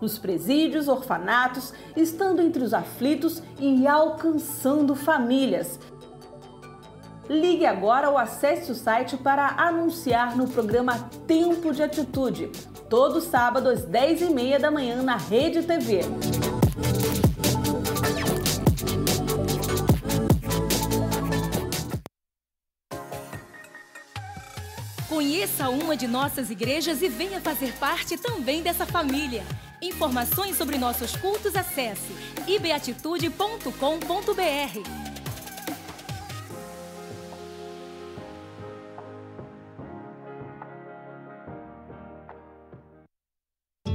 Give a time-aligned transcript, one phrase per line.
[0.00, 5.78] nos presídios, orfanatos, estando entre os aflitos e alcançando famílias.
[7.28, 12.50] Ligue agora ou acesse o site para anunciar no programa Tempo de Atitude,
[12.88, 16.00] todo sábado às 10h30 da manhã na Rede TV.
[25.38, 29.44] Conheça uma de nossas igrejas e venha fazer parte também dessa família.
[29.80, 32.10] Informações sobre nossos cultos acesse
[32.48, 35.07] ibeatitude.com.br.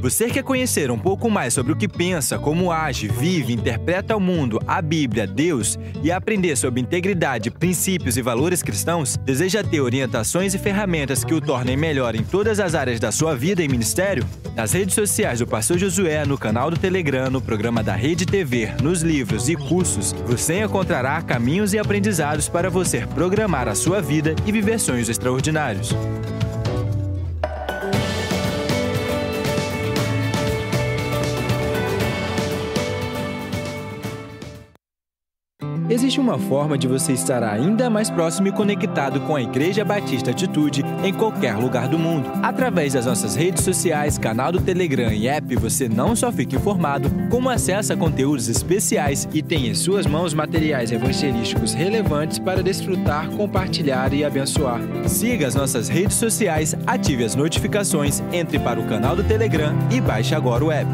[0.03, 4.19] Você quer conhecer um pouco mais sobre o que pensa, como age, vive, interpreta o
[4.19, 9.15] mundo, a Bíblia, Deus e aprender sobre integridade, princípios e valores cristãos?
[9.23, 13.33] Deseja ter orientações e ferramentas que o tornem melhor em todas as áreas da sua
[13.33, 14.27] vida e ministério?
[14.57, 18.73] Nas redes sociais do Pastor Josué, no canal do Telegram, no programa da Rede TV,
[18.81, 24.35] nos livros e cursos, você encontrará caminhos e aprendizados para você programar a sua vida
[24.45, 25.95] e viver sonhos extraordinários.
[35.93, 40.31] Existe uma forma de você estar ainda mais próximo e conectado com a Igreja Batista
[40.31, 42.31] Atitude em qualquer lugar do mundo.
[42.41, 47.11] Através das nossas redes sociais, canal do Telegram e app, você não só fica informado,
[47.29, 54.11] como acessa conteúdos especiais e tem em suas mãos materiais evangelísticos relevantes para desfrutar, compartilhar
[54.15, 54.81] e abençoar.
[55.07, 60.01] Siga as nossas redes sociais, ative as notificações, entre para o canal do Telegram e
[60.01, 60.89] baixe agora o app.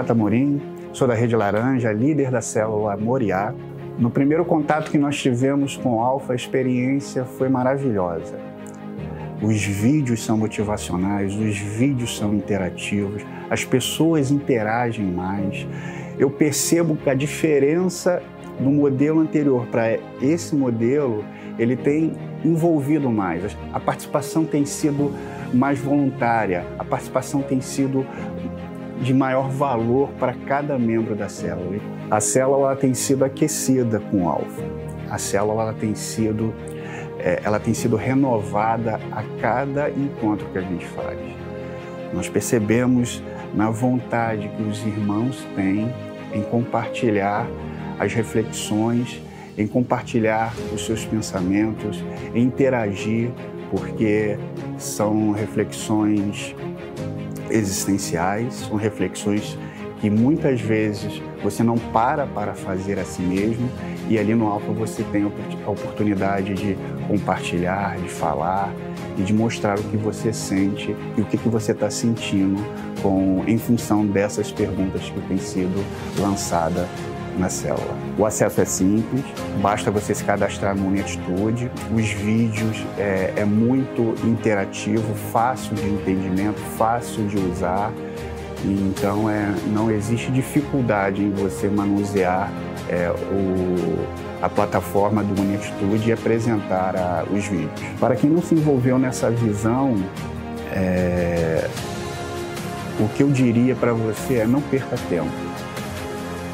[0.00, 0.60] Meu nome é Renata Morim,
[0.94, 3.52] sou da Rede Laranja, líder da célula Moriá.
[3.98, 8.38] No primeiro contato que nós tivemos com Alfa, a experiência foi maravilhosa.
[9.42, 15.66] Os vídeos são motivacionais, os vídeos são interativos, as pessoas interagem mais.
[16.18, 18.22] Eu percebo que a diferença
[18.58, 21.22] do modelo anterior para esse modelo,
[21.58, 22.12] ele tem
[22.42, 23.54] envolvido mais.
[23.70, 25.12] A participação tem sido
[25.52, 28.06] mais voluntária, a participação tem sido
[29.00, 31.80] de maior valor para cada membro da célula.
[32.10, 34.62] A célula tem sido aquecida com alfa.
[35.08, 36.54] A célula tem sido
[37.22, 41.18] é, ela tem sido renovada a cada encontro que a gente faz.
[42.12, 43.22] Nós percebemos
[43.54, 45.92] na vontade que os irmãos têm
[46.32, 47.46] em compartilhar
[47.98, 49.22] as reflexões,
[49.58, 52.02] em compartilhar os seus pensamentos,
[52.34, 53.30] em interagir,
[53.70, 54.38] porque
[54.78, 56.54] são reflexões
[57.50, 59.58] existenciais, são reflexões
[60.00, 63.68] que muitas vezes você não para para fazer a si mesmo
[64.08, 66.76] e ali no Alfa você tem a oportunidade de
[67.06, 68.72] compartilhar, de falar
[69.18, 72.60] e de mostrar o que você sente e o que, que você está sentindo
[73.02, 75.84] com, em função dessas perguntas que têm sido
[76.18, 76.88] lançadas
[77.38, 77.96] na célula.
[78.18, 79.24] O acesso é simples,
[79.60, 81.70] basta você se cadastrar no Unititude.
[81.92, 87.92] Os vídeos é, é muito interativo, fácil de entendimento, fácil de usar.
[88.64, 92.52] Então é, não existe dificuldade em você manusear
[92.88, 94.06] é, o,
[94.42, 97.70] a plataforma do Unititude e apresentar a, os vídeos.
[97.98, 99.96] Para quem não se envolveu nessa visão,
[100.72, 101.68] é,
[102.98, 105.30] o que eu diria para você é não perca tempo.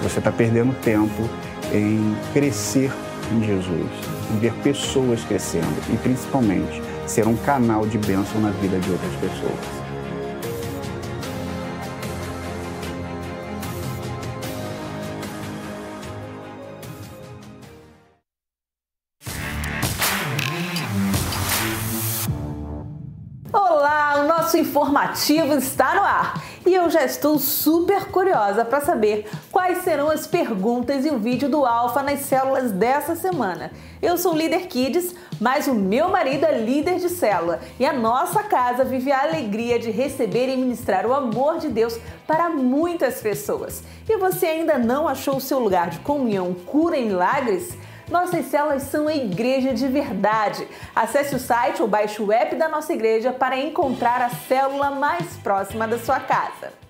[0.02, 1.28] Você está perdendo tempo
[1.72, 2.92] em crescer
[3.32, 3.90] em Jesus,
[4.32, 9.14] em ver pessoas crescendo e principalmente ser um canal de bênção na vida de outras
[9.16, 9.86] pessoas.
[24.58, 29.28] informativo está no ar e eu já estou super curiosa para saber
[29.66, 33.72] quais serão as perguntas e o vídeo do Alfa nas células dessa semana.
[34.00, 38.44] Eu sou líder Kids, mas o meu marido é líder de célula e a nossa
[38.44, 43.82] casa vive a alegria de receber e ministrar o amor de Deus para muitas pessoas.
[44.08, 47.76] E você ainda não achou o seu lugar de comunhão, cura e milagres?
[48.08, 50.64] Nossas células são a igreja de verdade.
[50.94, 55.26] Acesse o site ou baixe o app da nossa igreja para encontrar a célula mais
[55.38, 56.85] próxima da sua casa.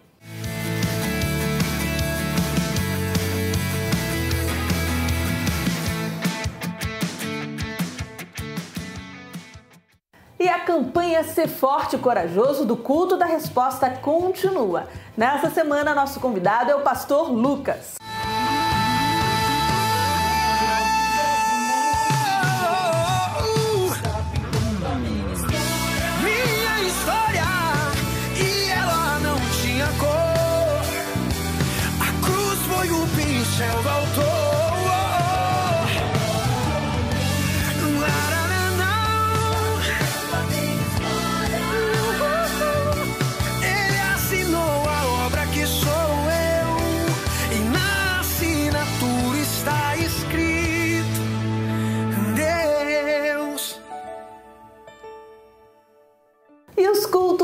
[10.39, 14.87] E a campanha Ser Forte e Corajoso do Culto da Resposta continua.
[15.17, 17.95] Nessa semana, nosso convidado é o pastor Lucas.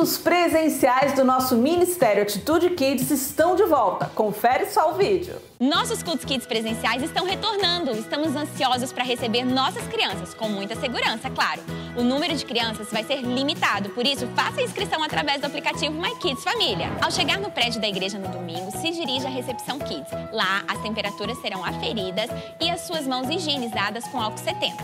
[0.02, 4.11] Cultos presenciais do nosso Ministério Atitude Kids estão de volta.
[4.16, 5.37] Confere só o vídeo.
[5.61, 7.92] Nossos cultos kids presenciais estão retornando.
[7.92, 11.62] Estamos ansiosos para receber nossas crianças, com muita segurança, claro.
[11.97, 15.94] O número de crianças vai ser limitado, por isso faça a inscrição através do aplicativo
[15.94, 16.90] My Kids Família.
[17.00, 20.11] Ao chegar no prédio da igreja no domingo, se dirija à recepção Kids.
[20.32, 22.28] Lá, as temperaturas serão aferidas
[22.61, 24.82] e as suas mãos higienizadas com álcool 70.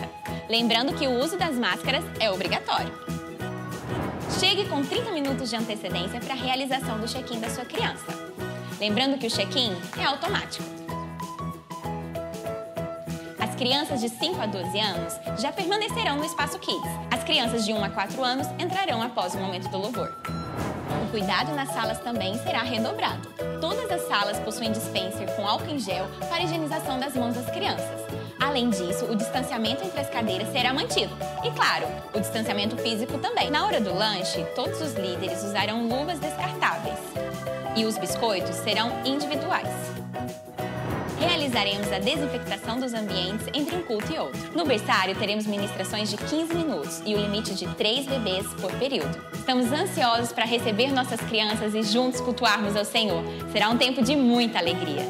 [0.48, 3.17] Lembrando que o uso das máscaras é obrigatório.
[4.38, 8.06] Chegue com 30 minutos de antecedência para a realização do check-in da sua criança.
[8.78, 10.62] Lembrando que o check-in é automático.
[13.36, 16.88] As crianças de 5 a 12 anos já permanecerão no espaço Kids.
[17.10, 20.16] As crianças de 1 a 4 anos entrarão após o momento do louvor.
[21.04, 23.28] O cuidado nas salas também será redobrado.
[23.60, 28.27] Todas as salas possuem dispenser com álcool em gel para higienização das mãos das crianças.
[28.40, 31.14] Além disso, o distanciamento entre as cadeiras será mantido.
[31.44, 33.50] E claro, o distanciamento físico também.
[33.50, 36.98] Na hora do lanche, todos os líderes usarão luvas descartáveis.
[37.76, 39.68] E os biscoitos serão individuais.
[41.18, 44.38] realizaremos a desinfectação dos ambientes entre um culto e outro.
[44.56, 49.18] No berçário, teremos ministrações de 15 minutos e o limite de 3 bebês por período.
[49.34, 53.22] Estamos ansiosos para receber nossas crianças e juntos cultuarmos ao Senhor.
[53.52, 55.02] Será um tempo de muita alegria.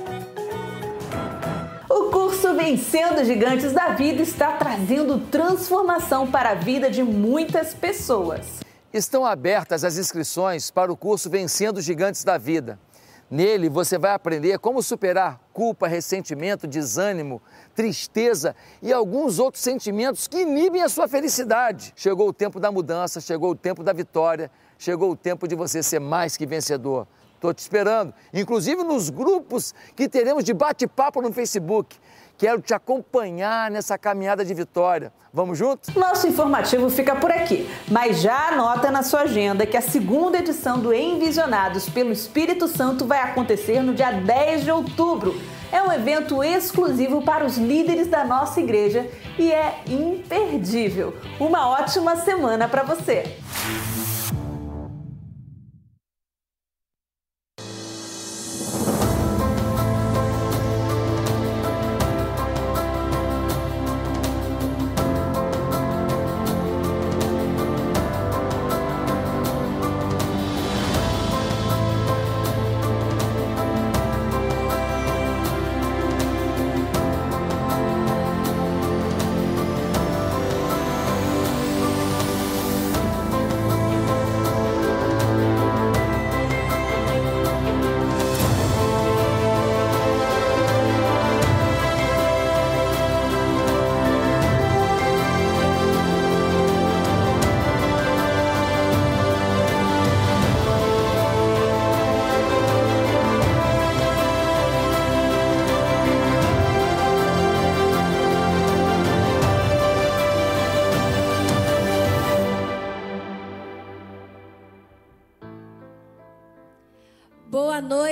[2.08, 8.60] O curso Vencendo Gigantes da Vida está trazendo transformação para a vida de muitas pessoas.
[8.90, 12.80] Estão abertas as inscrições para o curso Vencendo Gigantes da Vida.
[13.30, 17.42] Nele você vai aprender como superar culpa, ressentimento, desânimo,
[17.74, 21.92] tristeza e alguns outros sentimentos que inibem a sua felicidade.
[21.94, 25.82] Chegou o tempo da mudança, chegou o tempo da vitória, chegou o tempo de você
[25.82, 27.06] ser mais que vencedor.
[27.38, 31.96] Estou te esperando, inclusive nos grupos que teremos de bate-papo no Facebook.
[32.36, 35.12] Quero te acompanhar nessa caminhada de vitória.
[35.32, 35.94] Vamos juntos?
[35.94, 40.80] Nosso informativo fica por aqui, mas já anota na sua agenda que a segunda edição
[40.80, 45.40] do Envisionados pelo Espírito Santo vai acontecer no dia 10 de outubro.
[45.70, 51.16] É um evento exclusivo para os líderes da nossa igreja e é imperdível.
[51.38, 53.36] Uma ótima semana para você!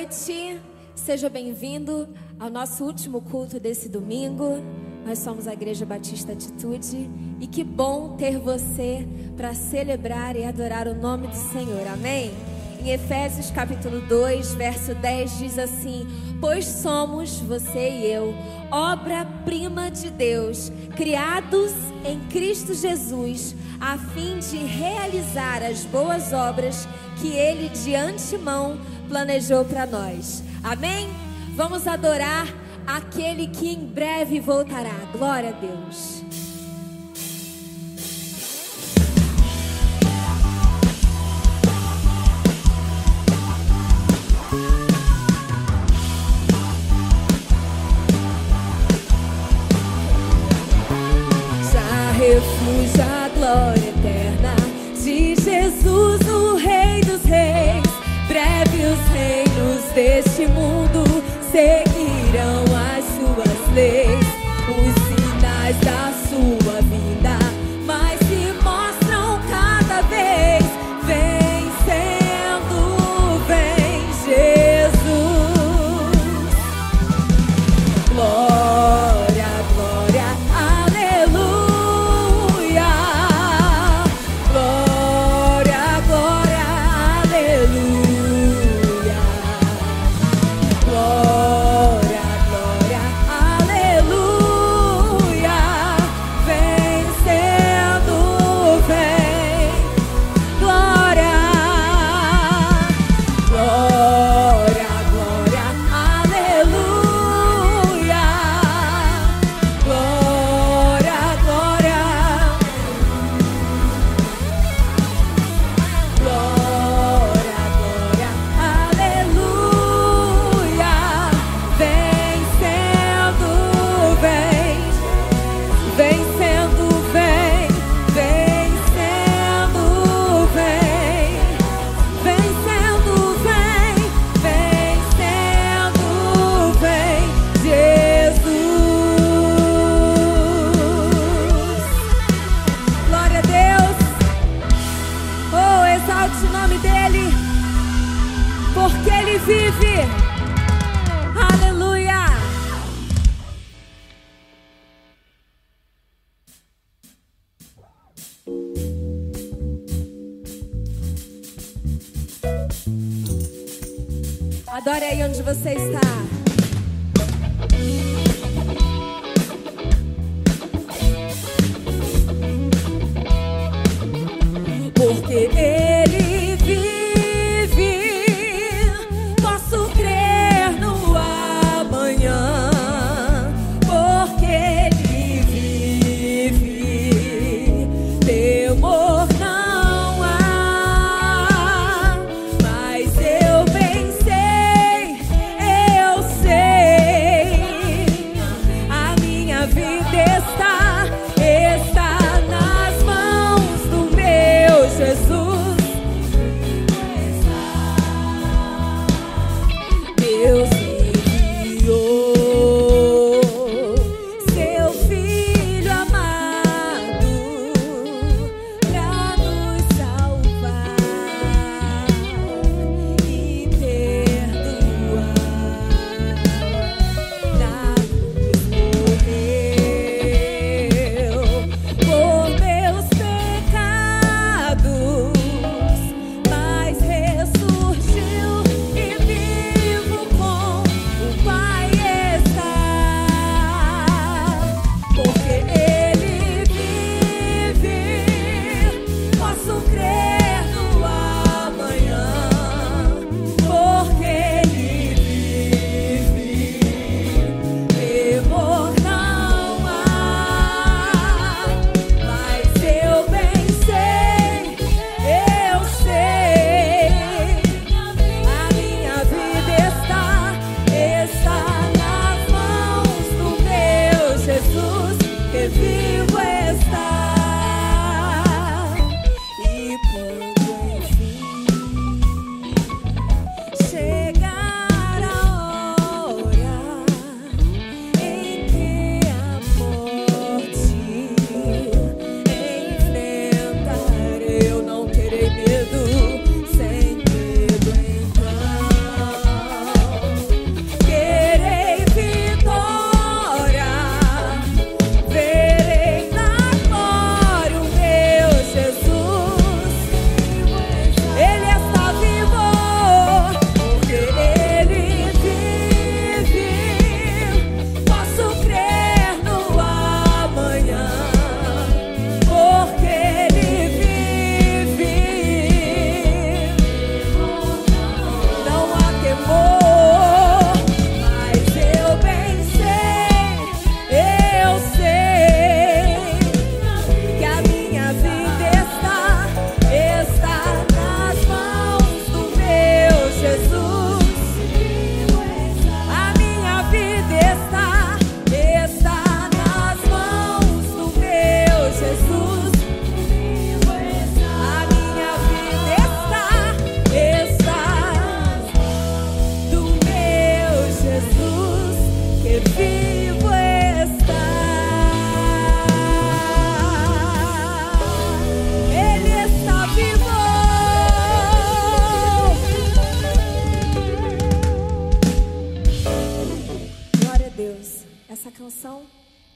[0.07, 0.61] Noite,
[0.95, 2.09] seja bem-vindo
[2.39, 4.63] ao nosso último culto desse domingo.
[5.05, 7.11] Nós somos a Igreja Batista Atitude
[7.41, 9.05] e que bom ter você
[9.37, 12.31] para celebrar e adorar o nome do Senhor, amém?
[12.81, 16.07] Em Efésios capítulo 2, verso 10 diz assim:
[16.41, 18.33] Pois somos, você e eu,
[18.71, 21.73] obra-prima de Deus, criados
[22.05, 26.87] em Cristo Jesus, a fim de realizar as boas obras
[27.21, 30.43] que Ele de antemão planejou para nós.
[30.63, 31.09] Amém?
[31.55, 32.47] Vamos adorar
[32.87, 34.95] aquele que em breve voltará.
[35.13, 36.26] Glória a Deus.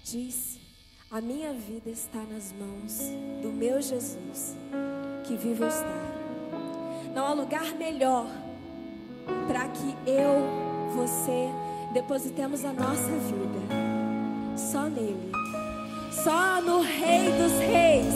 [0.03, 0.59] Diz:
[1.11, 2.99] A minha vida está nas mãos
[3.43, 4.57] do meu Jesus,
[5.25, 6.11] que vivo está.
[7.15, 8.27] Não há lugar melhor
[9.47, 11.49] para que eu, você,
[11.93, 13.61] depositemos a nossa vida.
[14.57, 15.31] Só nele.
[16.25, 18.15] Só no Rei dos Reis.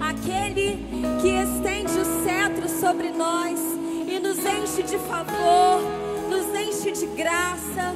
[0.00, 0.78] Aquele
[1.20, 3.58] que estende o cetro sobre nós
[4.06, 5.82] e nos enche de favor,
[6.28, 7.94] nos enche de graça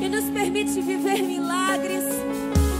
[0.00, 2.04] e nos permite viver milagres,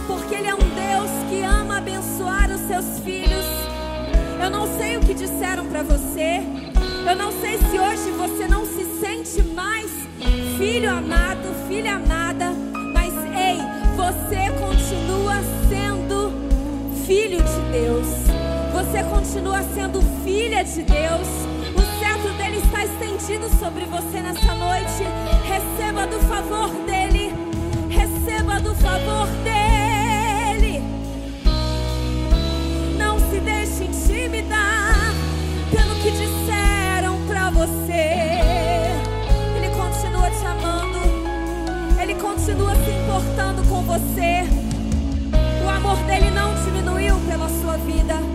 [0.07, 3.45] porque Ele é um Deus que ama abençoar os seus filhos.
[4.41, 6.41] Eu não sei o que disseram para você,
[7.09, 9.91] eu não sei se hoje você não se sente mais
[10.57, 12.51] filho amado, filha amada,
[12.93, 13.57] mas ei,
[13.95, 15.35] você continua
[15.69, 16.31] sendo
[17.05, 18.07] filho de Deus.
[18.73, 21.54] Você continua sendo filha de Deus.
[22.85, 25.03] Estendido sobre você nessa noite.
[25.43, 27.33] Receba do favor dele.
[27.89, 30.83] Receba do favor dele.
[32.97, 35.13] Não se deixe intimidar
[35.71, 38.41] pelo que disseram pra você.
[39.57, 40.99] Ele continua te amando.
[42.01, 44.43] Ele continua se importando com você.
[45.65, 48.34] O amor dele não diminuiu pela sua vida.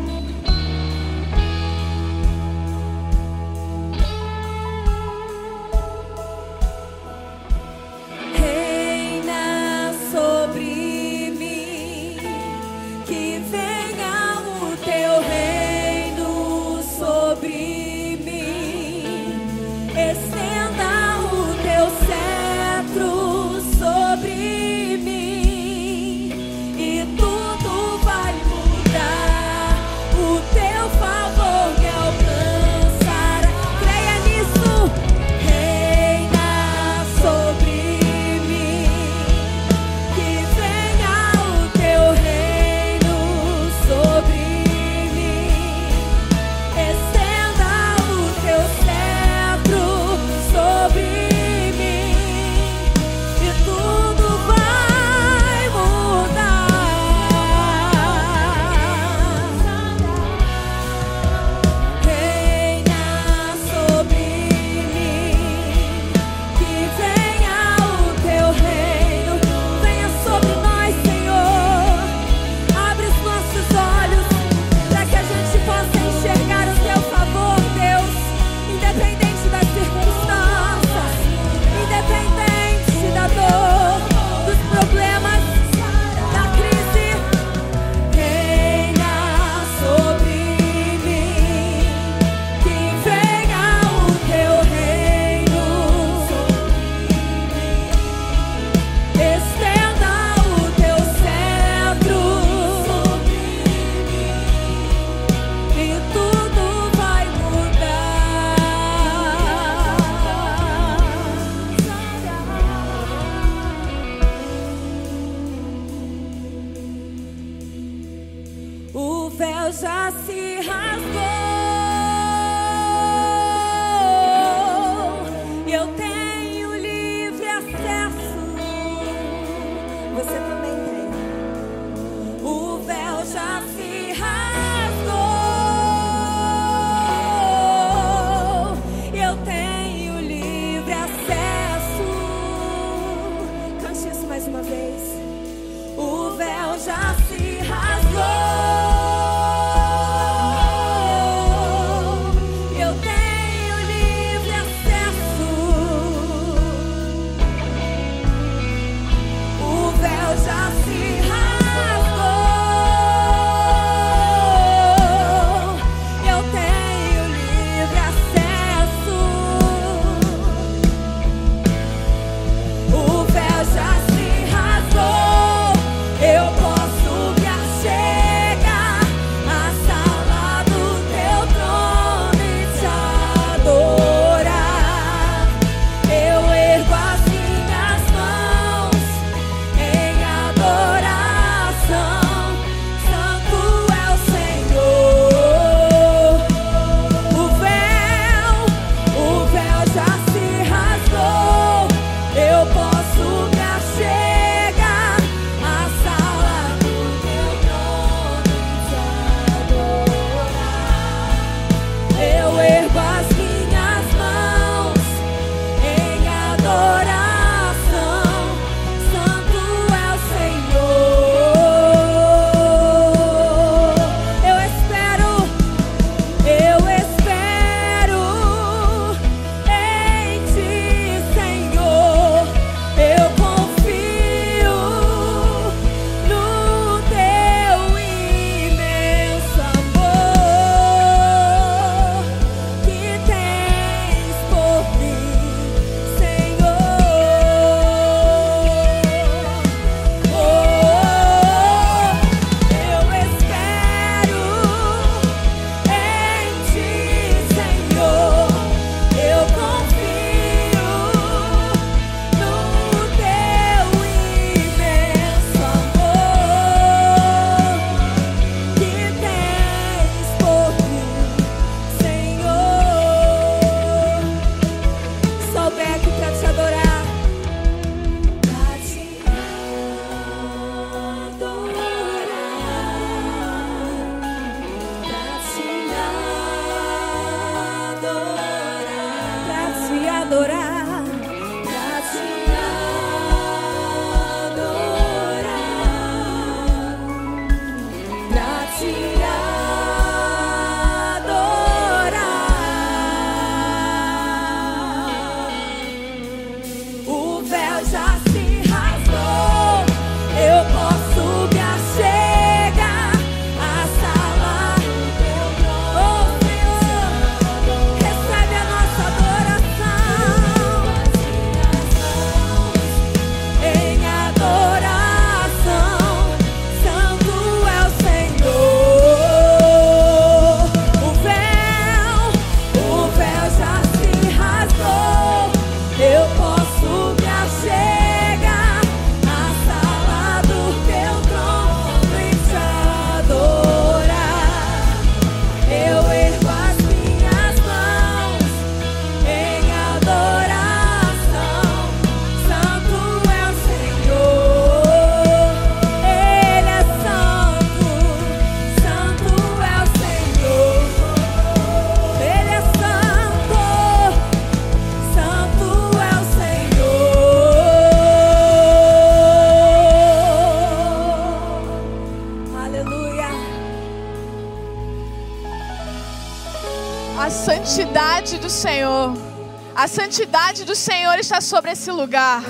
[381.31, 382.43] Está sobre esse lugar.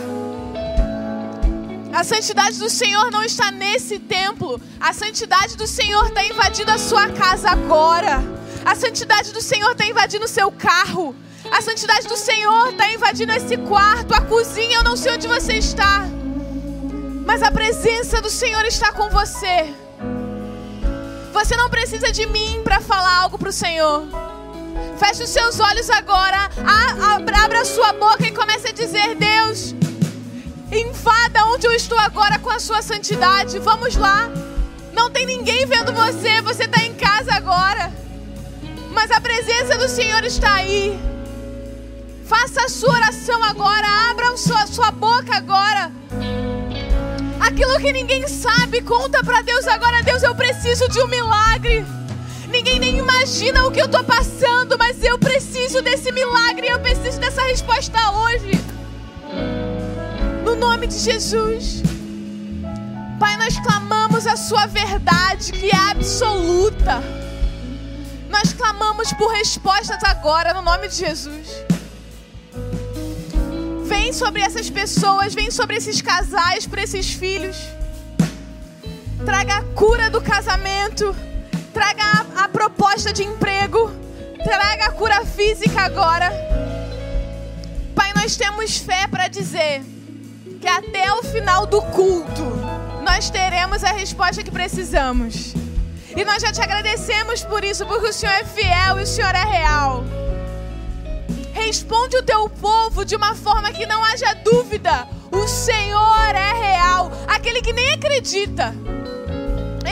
[1.92, 4.58] A santidade do Senhor não está nesse templo.
[4.80, 8.22] A santidade do Senhor está invadindo a sua casa agora.
[8.64, 11.14] A santidade do Senhor está invadindo o seu carro.
[11.52, 14.78] A santidade do Senhor está invadindo esse quarto, a cozinha.
[14.78, 16.04] Eu não sei onde você está.
[17.26, 19.74] Mas a presença do Senhor está com você.
[21.34, 24.19] Você não precisa de mim para falar algo para o Senhor.
[25.00, 26.50] Feche os seus olhos agora,
[27.42, 29.74] abra a sua boca e comece a dizer: Deus,
[30.70, 33.58] invada onde eu estou agora com a sua santidade.
[33.60, 34.28] Vamos lá.
[34.92, 37.90] Não tem ninguém vendo você, você está em casa agora.
[38.92, 41.00] Mas a presença do Senhor está aí.
[42.26, 45.90] Faça a sua oração agora, abra a sua, sua boca agora.
[47.40, 50.02] Aquilo que ninguém sabe, conta para Deus agora.
[50.02, 51.86] Deus, eu preciso de um milagre.
[52.50, 56.66] Ninguém nem imagina o que eu estou passando, mas eu preciso desse milagre.
[56.68, 58.52] Eu preciso dessa resposta hoje.
[60.44, 61.82] No nome de Jesus.
[63.20, 67.02] Pai, nós clamamos a Sua verdade, que é absoluta.
[68.28, 71.64] Nós clamamos por respostas agora, no nome de Jesus.
[73.84, 77.56] Vem sobre essas pessoas, vem sobre esses casais, para esses filhos.
[79.24, 81.14] Traga a cura do casamento.
[81.80, 82.02] Traga
[82.36, 83.90] a, a proposta de emprego.
[84.44, 86.30] Traga a cura física agora.
[87.94, 89.82] Pai, nós temos fé para dizer
[90.60, 92.44] que até o final do culto
[93.02, 95.54] nós teremos a resposta que precisamos.
[96.14, 99.34] E nós já te agradecemos por isso, porque o Senhor é fiel e o Senhor
[99.34, 100.04] é real.
[101.54, 105.08] Responde o teu povo de uma forma que não haja dúvida.
[105.32, 107.10] O Senhor é real.
[107.26, 108.74] Aquele que nem acredita.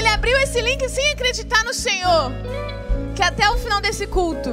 [0.09, 2.33] Ele abriu esse link sem acreditar no Senhor.
[3.15, 4.51] Que até o final desse culto,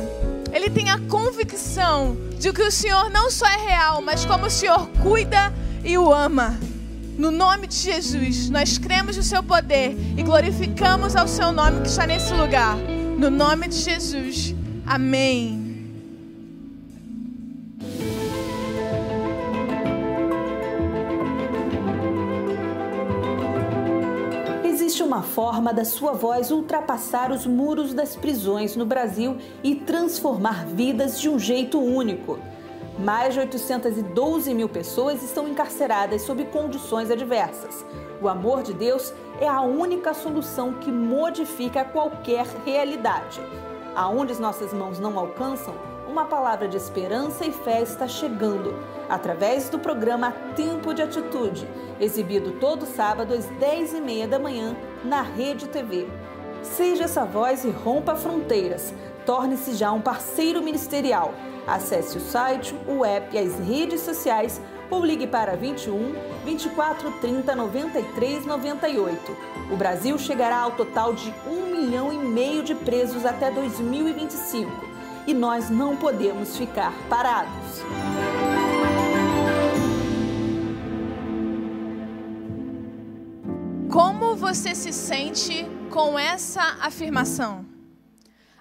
[0.51, 4.49] ele tem a convicção de que o Senhor não só é real, mas como o
[4.49, 6.59] Senhor cuida e o ama.
[7.17, 11.87] No nome de Jesus, nós cremos no seu poder e glorificamos ao seu nome que
[11.87, 12.75] está nesse lugar.
[12.75, 14.53] No nome de Jesus.
[14.85, 15.64] Amém.
[25.35, 31.27] Forma da sua voz ultrapassar os muros das prisões no Brasil e transformar vidas de
[31.27, 32.39] um jeito único.
[32.97, 37.85] Mais de 812 mil pessoas estão encarceradas sob condições adversas.
[38.21, 43.41] O amor de Deus é a única solução que modifica qualquer realidade.
[43.93, 45.73] Aonde as nossas mãos não alcançam,
[46.15, 48.73] uma palavra de esperança e fé está chegando
[49.09, 51.67] através do programa Tempo de Atitude,
[51.99, 56.07] exibido todo sábado às 10h30 da manhã na Rede TV.
[56.63, 58.93] Seja essa voz e rompa fronteiras.
[59.25, 61.33] Torne-se já um parceiro ministerial.
[61.67, 67.55] Acesse o site, o app e as redes sociais ou ligue para 21 24 30
[67.57, 69.37] 93 98.
[69.69, 74.94] O Brasil chegará ao total de 1 milhão e meio de presos até 2025
[75.27, 77.81] e nós não podemos ficar parados.
[83.91, 87.65] Como você se sente com essa afirmação?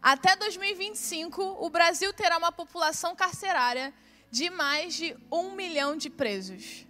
[0.01, 3.93] Até 2025, o Brasil terá uma população carcerária
[4.31, 6.87] de mais de um milhão de presos.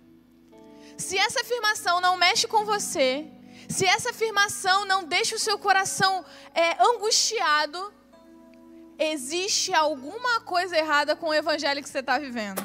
[0.99, 3.27] Se essa afirmação não mexe com você,
[3.69, 7.93] se essa afirmação não deixa o seu coração é, angustiado,
[8.99, 12.63] existe alguma coisa errada com o evangelho que você está vivendo.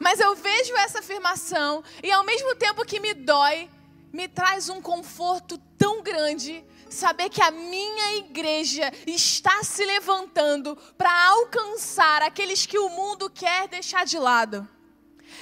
[0.00, 3.70] Mas eu vejo essa afirmação e ao mesmo tempo que me dói,
[4.12, 11.28] me traz um conforto tão grande saber que a minha igreja está se levantando para
[11.28, 14.68] alcançar aqueles que o mundo quer deixar de lado.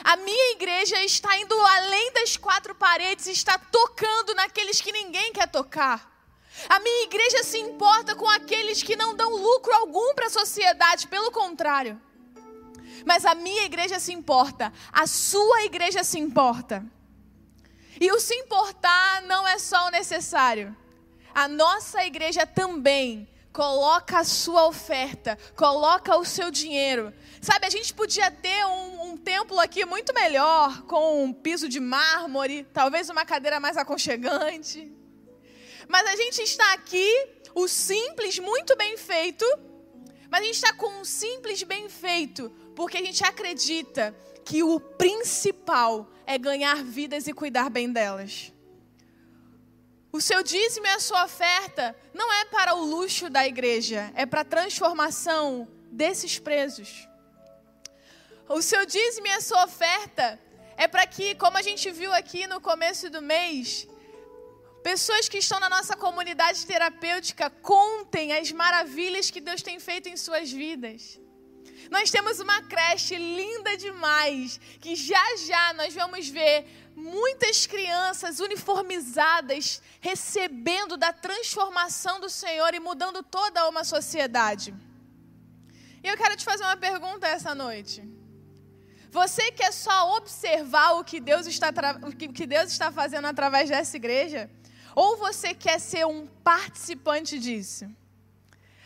[0.02, 5.48] A minha igreja está indo além das quatro paredes, está tocando naqueles que ninguém quer
[5.48, 6.13] tocar.
[6.68, 11.08] A minha igreja se importa com aqueles que não dão lucro algum para a sociedade,
[11.08, 12.00] pelo contrário.
[13.04, 16.84] Mas a minha igreja se importa, a sua igreja se importa.
[18.00, 20.76] E o se importar não é só o necessário.
[21.34, 27.12] A nossa igreja também coloca a sua oferta, coloca o seu dinheiro.
[27.40, 31.78] Sabe, a gente podia ter um, um, templo aqui muito melhor, com um piso de
[31.78, 34.90] mármore, talvez uma cadeira mais aconchegante.
[35.88, 39.44] Mas a gente está aqui, o simples, muito bem feito,
[40.30, 44.80] mas a gente está com um simples bem feito, porque a gente acredita que o
[44.80, 48.52] principal é ganhar vidas e cuidar bem delas.
[50.12, 54.24] o seu dízimo e a sua oferta não é para o luxo da igreja, é
[54.24, 57.08] para a transformação desses presos.
[58.48, 60.38] O seu dízimo e a sua oferta
[60.76, 63.88] é para que, como a gente viu aqui no começo do mês,
[64.84, 70.16] pessoas que estão na nossa comunidade terapêutica contem as maravilhas que Deus tem feito em
[70.24, 71.18] suas vidas.
[71.90, 76.56] Nós temos uma creche linda demais, que já já nós vamos ver
[76.94, 84.74] muitas crianças uniformizadas recebendo da transformação do Senhor e mudando toda uma sociedade.
[86.02, 87.96] E eu quero te fazer uma pergunta essa noite.
[89.10, 91.70] Você quer só observar o que Deus está,
[92.02, 94.50] o que Deus está fazendo através dessa igreja?
[94.94, 97.86] Ou você quer ser um participante disso?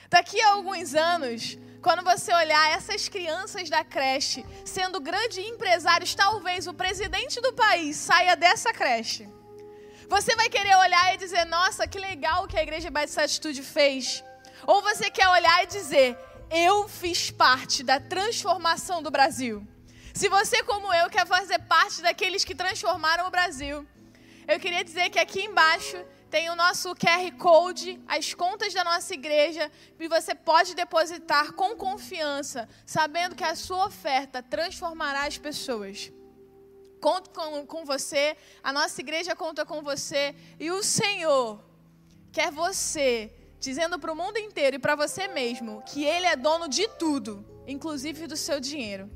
[0.08, 6.66] Daqui a alguns anos, quando você olhar essas crianças da creche sendo grandes empresários, talvez
[6.66, 9.28] o presidente do país saia dessa creche.
[10.08, 13.62] Você vai querer olhar e dizer: Nossa, que legal o que a Igreja Batista Atitude
[13.62, 14.24] fez.
[14.66, 16.18] Ou você quer olhar e dizer:
[16.50, 19.66] Eu fiz parte da transformação do Brasil.
[20.14, 23.86] Se você, como eu, quer fazer parte daqueles que transformaram o Brasil,
[24.48, 29.12] eu queria dizer que aqui embaixo tem o nosso QR Code, as contas da nossa
[29.12, 29.70] igreja,
[30.00, 36.10] e você pode depositar com confiança, sabendo que a sua oferta transformará as pessoas.
[36.98, 41.62] Conto com, com você, a nossa igreja conta com você, e o Senhor
[42.32, 43.30] quer você,
[43.60, 47.44] dizendo para o mundo inteiro e para você mesmo, que Ele é dono de tudo,
[47.66, 49.10] inclusive do seu dinheiro.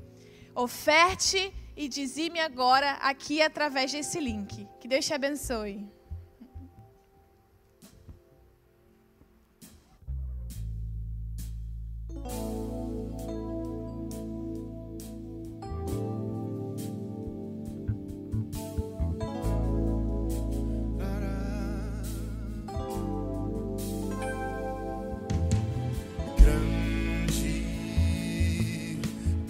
[0.54, 4.68] Oferte e dizime agora aqui através desse link.
[4.80, 5.90] Que Deus te abençoe.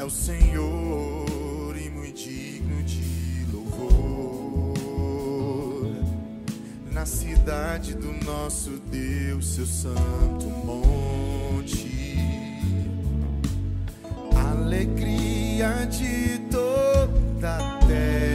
[0.03, 0.92] é o Senhor
[7.03, 12.17] Na cidade do nosso Deus, seu santo monte,
[14.37, 18.32] alegria de toda a terra.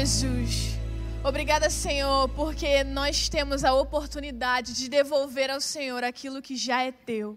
[0.00, 0.78] Jesus.
[1.22, 6.90] Obrigada, Senhor, porque nós temos a oportunidade de devolver ao Senhor aquilo que já é
[6.90, 7.36] teu.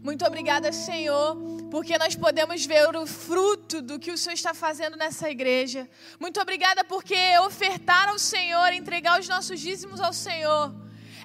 [0.00, 1.36] Muito obrigada, Senhor,
[1.68, 5.90] porque nós podemos ver o fruto do que o Senhor está fazendo nessa igreja.
[6.20, 10.72] Muito obrigada porque ofertar ao Senhor, entregar os nossos dízimos ao Senhor,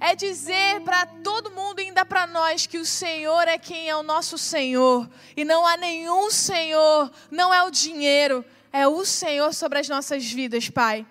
[0.02, 4.04] é dizer para todo mundo, Entenda para nós que o Senhor é quem é o
[4.04, 8.44] nosso Senhor e não há nenhum Senhor, não é o dinheiro,
[8.76, 11.06] é o Senhor sobre as nossas vidas, Pai.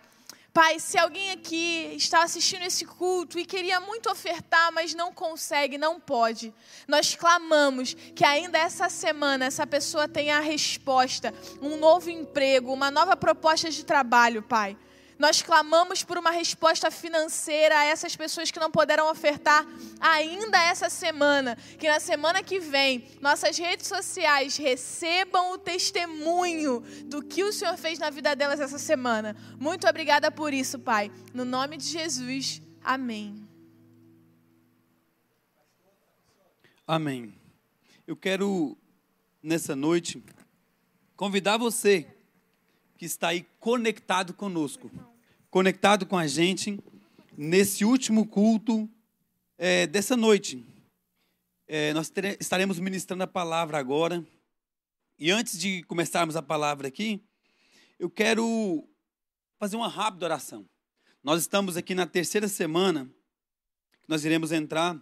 [0.52, 5.78] Pai, se alguém aqui está assistindo esse culto e queria muito ofertar, mas não consegue,
[5.78, 6.52] não pode,
[6.86, 12.90] nós clamamos que ainda essa semana essa pessoa tenha a resposta, um novo emprego, uma
[12.90, 14.76] nova proposta de trabalho, Pai.
[15.18, 19.66] Nós clamamos por uma resposta financeira a essas pessoas que não puderam ofertar
[20.00, 21.56] ainda essa semana.
[21.78, 27.76] Que na semana que vem, nossas redes sociais recebam o testemunho do que o Senhor
[27.76, 29.36] fez na vida delas essa semana.
[29.58, 31.10] Muito obrigada por isso, Pai.
[31.32, 33.46] No nome de Jesus, amém.
[36.86, 37.34] Amém.
[38.06, 38.76] Eu quero,
[39.42, 40.22] nessa noite,
[41.16, 42.13] convidar você
[42.96, 44.90] que está aí conectado conosco,
[45.50, 46.78] conectado com a gente
[47.36, 48.88] nesse último culto
[49.58, 50.64] é, dessa noite.
[51.66, 54.24] É, nós estaremos ministrando a palavra agora.
[55.18, 57.20] E antes de começarmos a palavra aqui,
[57.98, 58.86] eu quero
[59.58, 60.66] fazer uma rápida oração.
[61.22, 63.08] Nós estamos aqui na terceira semana,
[64.06, 65.00] nós iremos entrar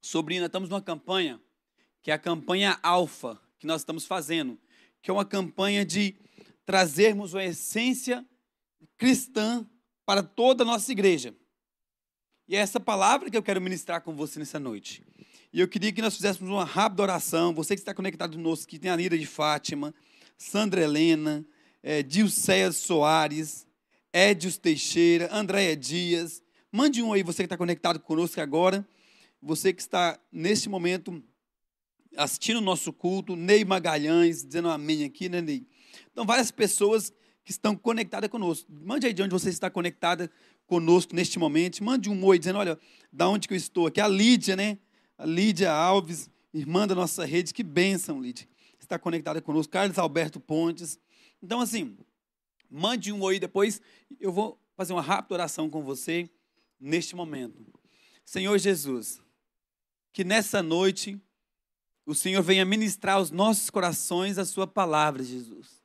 [0.00, 1.40] sobre, nós estamos numa campanha,
[2.00, 4.58] que é a campanha Alfa, que nós estamos fazendo,
[5.00, 6.14] que é uma campanha de
[6.64, 8.24] trazermos uma essência
[8.96, 9.66] cristã
[10.04, 11.34] para toda a nossa igreja.
[12.48, 15.02] E é essa palavra que eu quero ministrar com você nessa noite.
[15.52, 17.54] E eu queria que nós fizéssemos uma rápida oração.
[17.54, 19.94] Você que está conectado conosco, que tem a Lira de Fátima,
[20.36, 21.44] Sandra Helena,
[21.82, 23.66] é, Dilceia Soares,
[24.12, 26.42] Edios Teixeira, Andréia Dias.
[26.70, 28.86] Mande um aí, você que está conectado conosco agora.
[29.42, 31.22] Você que está, neste momento,
[32.16, 33.36] assistindo o nosso culto.
[33.36, 35.66] Ney Magalhães, dizendo amém aqui, né, Ney?
[36.10, 37.12] Então, várias pessoas
[37.44, 38.70] que estão conectadas conosco.
[38.70, 40.30] Mande aí de onde você está conectada
[40.66, 41.82] conosco neste momento.
[41.82, 42.78] Mande um oi dizendo, olha,
[43.12, 44.00] da onde que eu estou aqui.
[44.00, 44.78] A Lídia, né?
[45.18, 47.52] A Lídia Alves, irmã da nossa rede.
[47.52, 48.48] Que bênção, Lídia.
[48.78, 49.72] Está conectada conosco.
[49.72, 50.98] Carlos Alberto Pontes.
[51.42, 51.96] Então, assim,
[52.70, 53.80] mande um oi depois.
[54.20, 56.30] Eu vou fazer uma rápida oração com você
[56.80, 57.64] neste momento.
[58.24, 59.20] Senhor Jesus,
[60.12, 61.20] que nessa noite
[62.06, 65.81] o Senhor venha ministrar aos nossos corações a sua palavra, Jesus.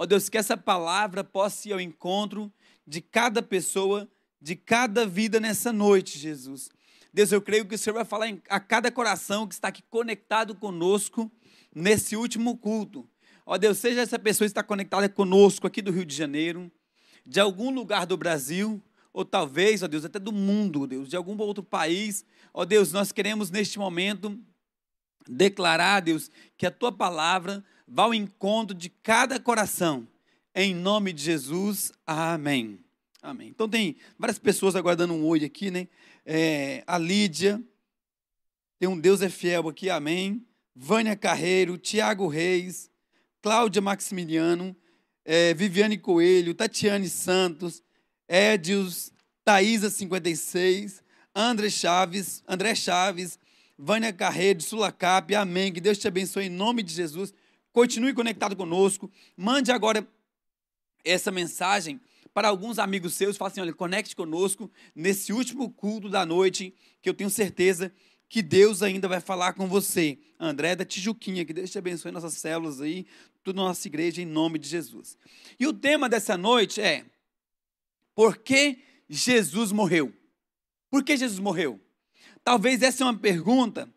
[0.00, 2.50] Ó Deus, que essa palavra possa ir ao encontro
[2.86, 4.08] de cada pessoa,
[4.40, 6.70] de cada vida nessa noite, Jesus.
[7.12, 10.54] Deus, eu creio que o Senhor vai falar a cada coração que está aqui conectado
[10.54, 11.30] conosco
[11.74, 13.06] nesse último culto.
[13.44, 16.72] Ó Deus, seja essa pessoa que está conectada conosco aqui do Rio de Janeiro,
[17.26, 18.82] de algum lugar do Brasil,
[19.12, 22.24] ou talvez, ó Deus, até do mundo, Deus, de algum outro país.
[22.54, 24.40] Ó Deus, nós queremos neste momento
[25.28, 30.06] declarar, Deus, que a tua palavra vá ao encontro de cada coração.
[30.54, 32.78] Em nome de Jesus, amém.
[33.20, 33.48] Amém.
[33.48, 35.88] Então tem várias pessoas aguardando um oi aqui, né?
[36.24, 37.60] É, a Lídia,
[38.78, 40.46] tem um Deus é fiel aqui, amém.
[40.74, 42.88] Vânia Carreiro, Tiago Reis,
[43.42, 44.74] Cláudia Maximiliano,
[45.24, 47.82] é, Viviane Coelho, Tatiane Santos,
[48.28, 49.12] Edios,
[49.44, 51.02] Thaisa 56,
[51.34, 53.38] André Chaves, André Chaves,
[53.76, 55.72] Vânia Carreiro, Sulacap, amém.
[55.72, 57.34] Que Deus te abençoe em nome de Jesus.
[57.72, 59.10] Continue conectado conosco.
[59.36, 60.06] Mande agora
[61.04, 62.00] essa mensagem
[62.34, 63.36] para alguns amigos seus.
[63.36, 67.92] Fale assim: olha, conecte conosco nesse último culto da noite, que eu tenho certeza
[68.28, 70.18] que Deus ainda vai falar com você.
[70.38, 73.06] André da Tijuquinha, que Deus te abençoe nossas células aí,
[73.42, 75.18] toda nossa igreja, em nome de Jesus.
[75.58, 77.04] E o tema dessa noite é:
[78.14, 80.12] Por que Jesus morreu?
[80.90, 81.80] Por que Jesus morreu?
[82.42, 83.92] Talvez essa é uma pergunta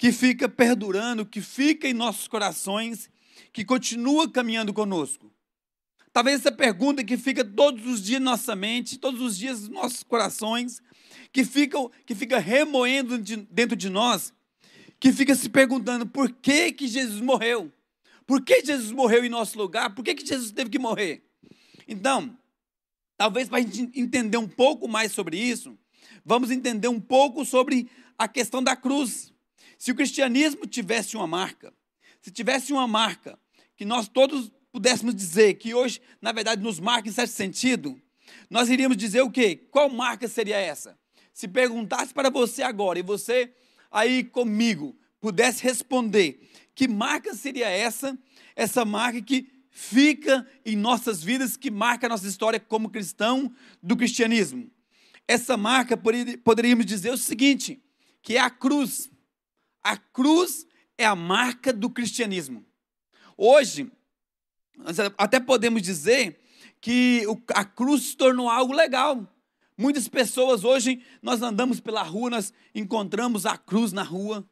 [0.00, 3.10] que fica perdurando, que fica em nossos corações,
[3.52, 5.30] que continua caminhando conosco.
[6.10, 9.68] Talvez essa pergunta que fica todos os dias na nossa mente, todos os dias nos
[9.68, 10.80] nossos corações,
[11.30, 11.76] que fica,
[12.06, 14.32] que fica remoendo de, dentro de nós,
[14.98, 17.70] que fica se perguntando por que, que Jesus morreu?
[18.26, 19.94] Por que Jesus morreu em nosso lugar?
[19.94, 21.22] Por que, que Jesus teve que morrer?
[21.86, 22.34] Então,
[23.18, 25.78] talvez para a gente entender um pouco mais sobre isso,
[26.24, 27.86] vamos entender um pouco sobre
[28.16, 29.29] a questão da cruz.
[29.80, 31.72] Se o cristianismo tivesse uma marca,
[32.20, 33.38] se tivesse uma marca
[33.74, 37.98] que nós todos pudéssemos dizer que hoje, na verdade, nos marca em certo sentido,
[38.50, 39.56] nós iríamos dizer o quê?
[39.70, 40.98] Qual marca seria essa?
[41.32, 43.54] Se perguntasse para você agora e você
[43.90, 48.18] aí comigo pudesse responder, que marca seria essa?
[48.54, 53.50] Essa marca que fica em nossas vidas, que marca a nossa história como cristão
[53.82, 54.70] do cristianismo.
[55.26, 55.98] Essa marca
[56.44, 57.82] poderíamos dizer o seguinte,
[58.20, 59.10] que é a cruz.
[59.82, 60.66] A cruz
[60.98, 62.64] é a marca do cristianismo.
[63.36, 63.90] Hoje,
[64.76, 66.40] nós até podemos dizer
[66.80, 67.24] que
[67.54, 69.26] a cruz se tornou algo legal.
[69.76, 74.46] Muitas pessoas hoje, nós andamos pela rua, nós encontramos a cruz na rua.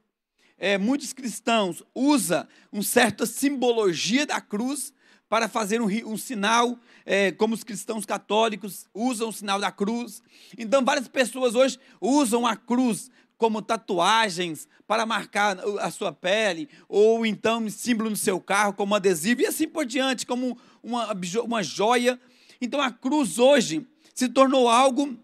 [0.57, 4.93] É, muitos cristãos usam uma certa simbologia da cruz
[5.29, 10.23] para fazer um, um sinal, é, como os cristãos católicos usam o sinal da cruz.
[10.57, 17.25] Então, várias pessoas hoje usam a cruz como tatuagens para marcar a sua pele, ou
[17.25, 22.21] então símbolo no seu carro, como adesivo, e assim por diante, como uma, uma joia.
[22.61, 25.17] Então, a cruz hoje se tornou algo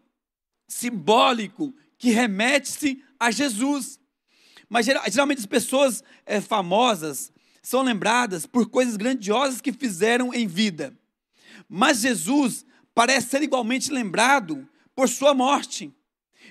[0.69, 3.99] simbólico que remete-se a Jesus.
[4.69, 10.97] Mas geralmente as pessoas é, famosas são lembradas por coisas grandiosas que fizeram em vida.
[11.69, 15.93] Mas Jesus parece ser igualmente lembrado por sua morte.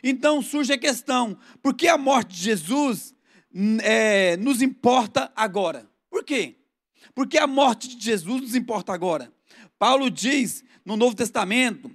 [0.03, 3.15] Então surge a questão: por que a morte de Jesus
[3.81, 5.89] é, nos importa agora?
[6.09, 6.57] Por quê?
[7.15, 9.31] Porque a morte de Jesus nos importa agora.
[9.79, 11.89] Paulo diz no Novo Testamento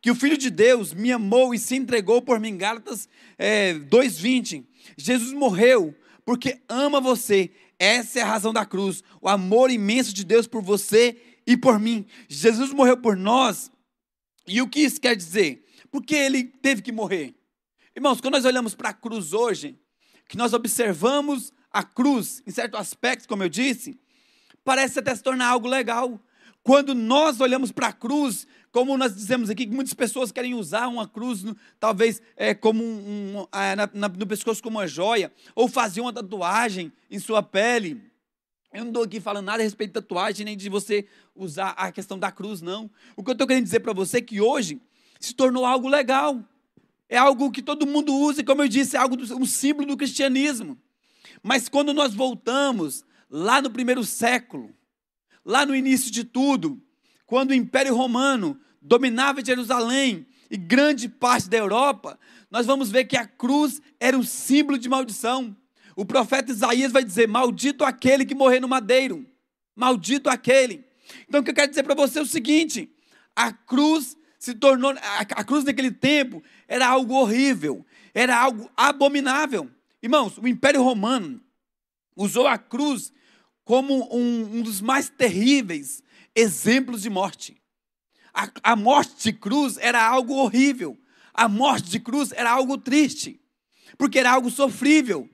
[0.00, 2.56] que o Filho de Deus me amou e se entregou por mim.
[2.56, 4.64] Gálatas é, 2,20.
[4.96, 5.94] Jesus morreu
[6.24, 7.50] porque ama você.
[7.78, 9.02] Essa é a razão da cruz.
[9.20, 12.06] O amor imenso de Deus por você e por mim.
[12.28, 13.70] Jesus morreu por nós.
[14.46, 15.64] E o que isso quer dizer?
[15.90, 17.37] Porque ele teve que morrer.
[17.98, 19.76] Irmãos, quando nós olhamos para a cruz hoje,
[20.28, 23.98] que nós observamos a cruz, em certo aspecto, como eu disse,
[24.64, 26.20] parece até se tornar algo legal.
[26.62, 30.86] Quando nós olhamos para a cruz, como nós dizemos aqui, que muitas pessoas querem usar
[30.86, 31.44] uma cruz,
[31.80, 36.00] talvez é, como um, um, é, na, na, no pescoço como uma joia, ou fazer
[36.00, 38.00] uma tatuagem em sua pele.
[38.72, 41.90] Eu não estou aqui falando nada a respeito de tatuagem, nem de você usar a
[41.90, 42.88] questão da cruz, não.
[43.16, 44.80] O que eu estou querendo dizer para você é que hoje
[45.18, 46.44] se tornou algo legal.
[47.08, 49.96] É algo que todo mundo usa, e como eu disse, é algo um símbolo do
[49.96, 50.78] cristianismo.
[51.42, 54.74] Mas quando nós voltamos lá no primeiro século,
[55.44, 56.82] lá no início de tudo,
[57.24, 62.18] quando o Império Romano dominava Jerusalém e grande parte da Europa,
[62.50, 65.56] nós vamos ver que a cruz era um símbolo de maldição.
[65.96, 69.26] O profeta Isaías vai dizer: Maldito aquele que morrer no madeiro,
[69.74, 70.84] maldito aquele.
[71.28, 72.90] Então, o que eu quero dizer para você é o seguinte:
[73.34, 79.70] a cruz se tornou, a, a cruz naquele tempo era algo horrível, era algo abominável.
[80.02, 81.40] Irmãos, o Império Romano
[82.14, 83.12] usou a cruz
[83.64, 86.02] como um, um dos mais terríveis
[86.34, 87.60] exemplos de morte.
[88.32, 90.96] A, a morte de cruz era algo horrível.
[91.32, 93.40] A morte de cruz era algo triste,
[93.96, 95.28] porque era algo sofrível.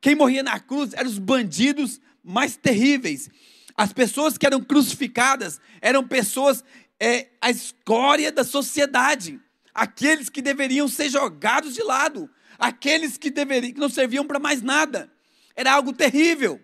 [0.00, 3.28] Quem morria na cruz eram os bandidos mais terríveis.
[3.76, 6.64] As pessoas que eram crucificadas eram pessoas
[7.00, 9.40] é a escória da sociedade,
[9.78, 14.60] aqueles que deveriam ser jogados de lado, aqueles que, deveriam, que não serviam para mais
[14.60, 15.10] nada.
[15.54, 16.60] Era algo terrível.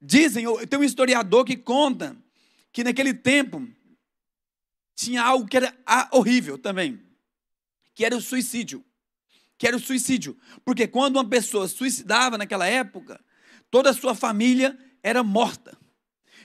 [0.00, 2.16] Dizem, tem um historiador que conta
[2.72, 3.68] que naquele tempo
[4.94, 5.76] tinha algo que era
[6.12, 7.02] horrível também,
[7.92, 8.84] que era o suicídio.
[9.58, 10.38] Que era o suicídio.
[10.64, 13.20] Porque quando uma pessoa suicidava naquela época,
[13.68, 15.76] toda a sua família era morta.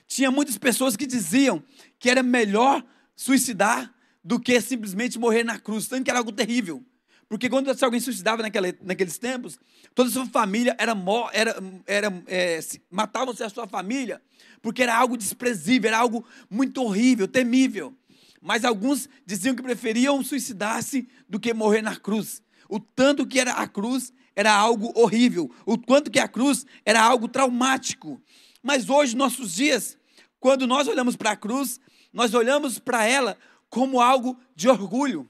[0.07, 1.63] Tinha muitas pessoas que diziam
[1.99, 2.83] que era melhor
[3.15, 3.93] suicidar
[4.27, 6.83] do que simplesmente morrer na cruz, tanto que era algo terrível.
[7.29, 9.57] Porque quando alguém suicidava naquela, naqueles tempos,
[9.95, 10.93] toda a sua família era,
[11.31, 11.55] era,
[11.85, 12.59] era é,
[12.91, 14.21] matavam-se a sua família,
[14.61, 17.95] porque era algo desprezível, era algo muito horrível, temível.
[18.41, 22.43] Mas alguns diziam que preferiam suicidar-se do que morrer na cruz.
[22.67, 27.01] O tanto que era a cruz era algo horrível, o quanto que a cruz era
[27.01, 28.21] algo traumático.
[28.61, 29.97] Mas hoje, nossos dias,
[30.37, 31.79] quando nós olhamos para a cruz,
[32.11, 33.37] nós olhamos para ela
[33.69, 35.29] como algo de orgulho.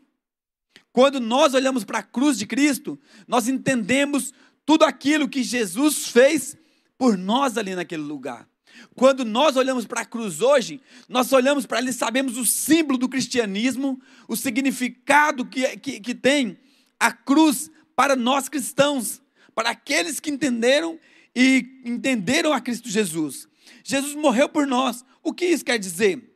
[0.91, 4.33] Quando nós olhamos para a cruz de Cristo, nós entendemos
[4.65, 6.57] tudo aquilo que Jesus fez
[6.97, 8.47] por nós ali naquele lugar.
[8.95, 12.97] Quando nós olhamos para a cruz hoje, nós olhamos para ela e sabemos o símbolo
[12.97, 16.57] do cristianismo, o significado que, que, que tem
[16.99, 19.21] a cruz para nós cristãos,
[19.53, 20.99] para aqueles que entenderam
[21.35, 23.47] e entenderam a Cristo Jesus.
[23.83, 25.05] Jesus morreu por nós.
[25.23, 26.26] O que isso quer dizer?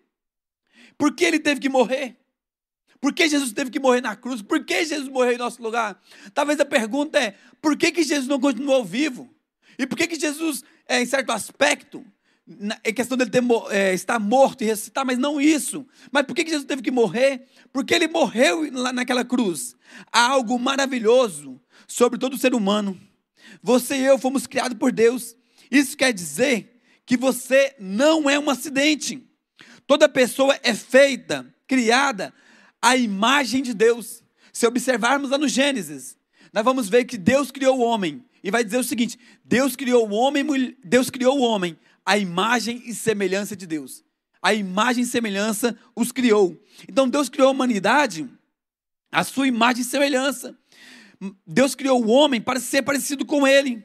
[1.02, 2.16] Por que ele teve que morrer?
[3.00, 4.44] Por que Jesus teve que morrer na cruz?
[4.44, 6.00] Por que Jesus morreu em nosso lugar?
[6.32, 9.28] Talvez a pergunta é: por que, que Jesus não continuou vivo?
[9.80, 12.06] E por que, que Jesus, é, em certo aspecto,
[12.84, 13.42] é questão dele ter,
[13.72, 15.88] é, estar morto e ressuscitar, mas não isso.
[16.12, 17.48] Mas por que, que Jesus teve que morrer?
[17.74, 19.76] Porque ele morreu lá naquela cruz.
[20.12, 22.96] Há algo maravilhoso sobre todo ser humano.
[23.64, 25.36] Você e eu fomos criados por Deus.
[25.72, 29.31] Isso quer dizer que você não é um acidente.
[29.92, 32.34] Toda pessoa é feita, criada
[32.82, 34.24] à imagem de Deus.
[34.54, 36.18] Se observarmos lá no Gênesis,
[36.54, 40.08] nós vamos ver que Deus criou o homem e vai dizer o seguinte: Deus criou
[40.08, 40.48] o homem,
[40.82, 44.02] Deus criou o homem à imagem e semelhança de Deus.
[44.42, 46.58] A imagem e semelhança os criou.
[46.88, 48.30] Então Deus criou a humanidade
[49.12, 50.58] A sua imagem e semelhança.
[51.46, 53.84] Deus criou o homem para ser parecido com ele.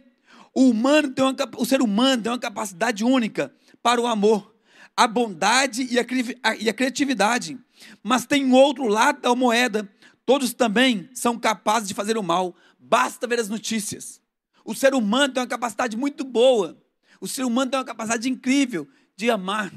[0.55, 3.53] O, humano tem uma, o ser humano tem uma capacidade única
[3.83, 4.56] para o amor,
[4.97, 7.59] a bondade e a, e a criatividade.
[8.03, 9.89] Mas tem outro lado da moeda.
[10.25, 12.57] Todos também são capazes de fazer o mal.
[12.79, 14.21] Basta ver as notícias.
[14.65, 16.77] O ser humano tem uma capacidade muito boa.
[17.21, 19.73] O ser humano tem uma capacidade incrível de amar,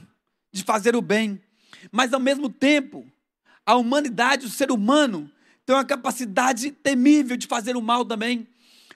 [0.52, 1.42] de fazer o bem.
[1.92, 3.06] Mas ao mesmo tempo,
[3.66, 5.32] a humanidade, o ser humano,
[5.66, 8.48] tem uma capacidade temível de fazer o mal também.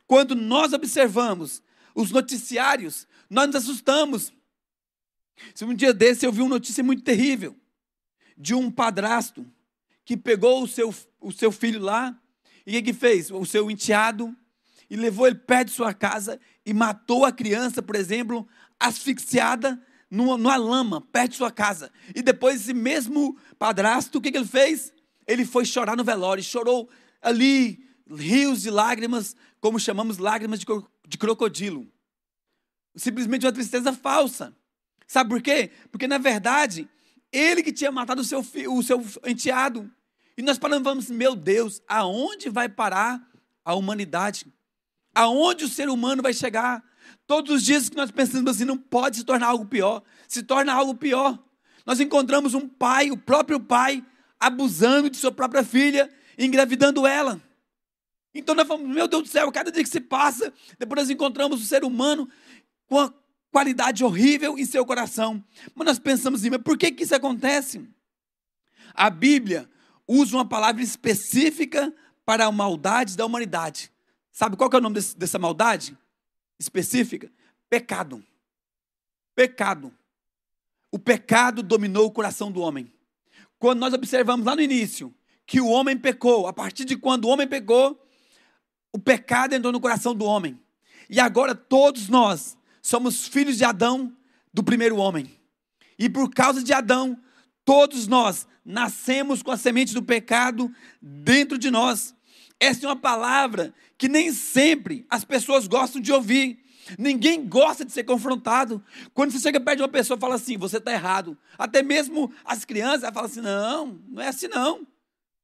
[0.07, 1.61] Quando nós observamos
[1.93, 4.33] os noticiários, nós nos assustamos.
[5.54, 7.56] Se um dia desse eu vi uma notícia muito terrível
[8.38, 9.46] de um padrasto
[10.06, 12.20] que pegou o seu, o seu filho lá
[12.66, 13.32] e o que, fez?
[13.32, 14.36] O seu enteado
[14.90, 18.48] e levou ele perto de sua casa e matou a criança, por exemplo,
[18.80, 21.92] asfixiada numa, numa lama, perto de sua casa.
[22.14, 24.94] E depois esse mesmo padrasto, o que, que ele fez?
[25.26, 26.90] Ele foi chorar no velório, chorou
[27.22, 30.66] ali rios de lágrimas, como chamamos lágrimas de,
[31.08, 31.88] de crocodilo.
[32.96, 34.56] Simplesmente uma tristeza falsa.
[35.08, 35.72] Sabe por quê?
[35.91, 36.89] Porque na verdade,
[37.32, 39.91] ele que tinha matado o seu, o seu enteado.
[40.38, 43.22] E nós falamos, meu Deus, aonde vai parar
[43.64, 44.45] a humanidade?
[45.14, 46.84] Aonde o ser humano vai chegar?
[47.28, 50.74] Todos os dias que nós pensamos assim, não pode se tornar algo pior, se torna
[50.74, 51.38] algo pior.
[51.86, 54.04] Nós encontramos um pai, o próprio pai,
[54.39, 57.41] abusando de sua própria filha, engravidando ela.
[58.34, 61.62] Então nós falamos, meu Deus do céu, cada dia que se passa, depois nós encontramos
[61.62, 62.28] o ser humano
[62.88, 63.14] com a
[63.54, 65.41] qualidade horrível em seu coração.
[65.76, 67.88] Mas nós pensamos assim, mas por que, que isso acontece?
[68.95, 69.70] A Bíblia
[70.08, 71.93] usa uma palavra específica
[72.26, 73.91] para a maldade da humanidade.
[74.32, 75.95] Sabe qual é o nome desse, dessa maldade?
[76.60, 77.32] específica:
[77.70, 78.24] pecado.
[79.36, 79.93] Pecado.
[80.91, 82.91] O pecado dominou o coração do homem.
[83.60, 85.14] Quando nós observamos lá no início
[85.45, 87.99] que o homem pecou, a partir de quando o homem pecou,
[88.91, 90.60] o pecado entrou no coração do homem.
[91.10, 94.16] E agora todos nós somos filhos de Adão,
[94.54, 95.32] do primeiro homem.
[95.98, 97.18] E por causa de Adão,
[97.64, 100.72] todos nós nascemos com a semente do pecado
[101.02, 102.14] dentro de nós.
[102.60, 106.60] Essa é uma palavra que nem sempre as pessoas gostam de ouvir.
[107.00, 108.84] Ninguém gosta de ser confrontado.
[109.14, 111.38] Quando você chega perto de uma pessoa e fala assim, você está errado.
[111.58, 114.86] Até mesmo as crianças falam assim, não, não é assim não.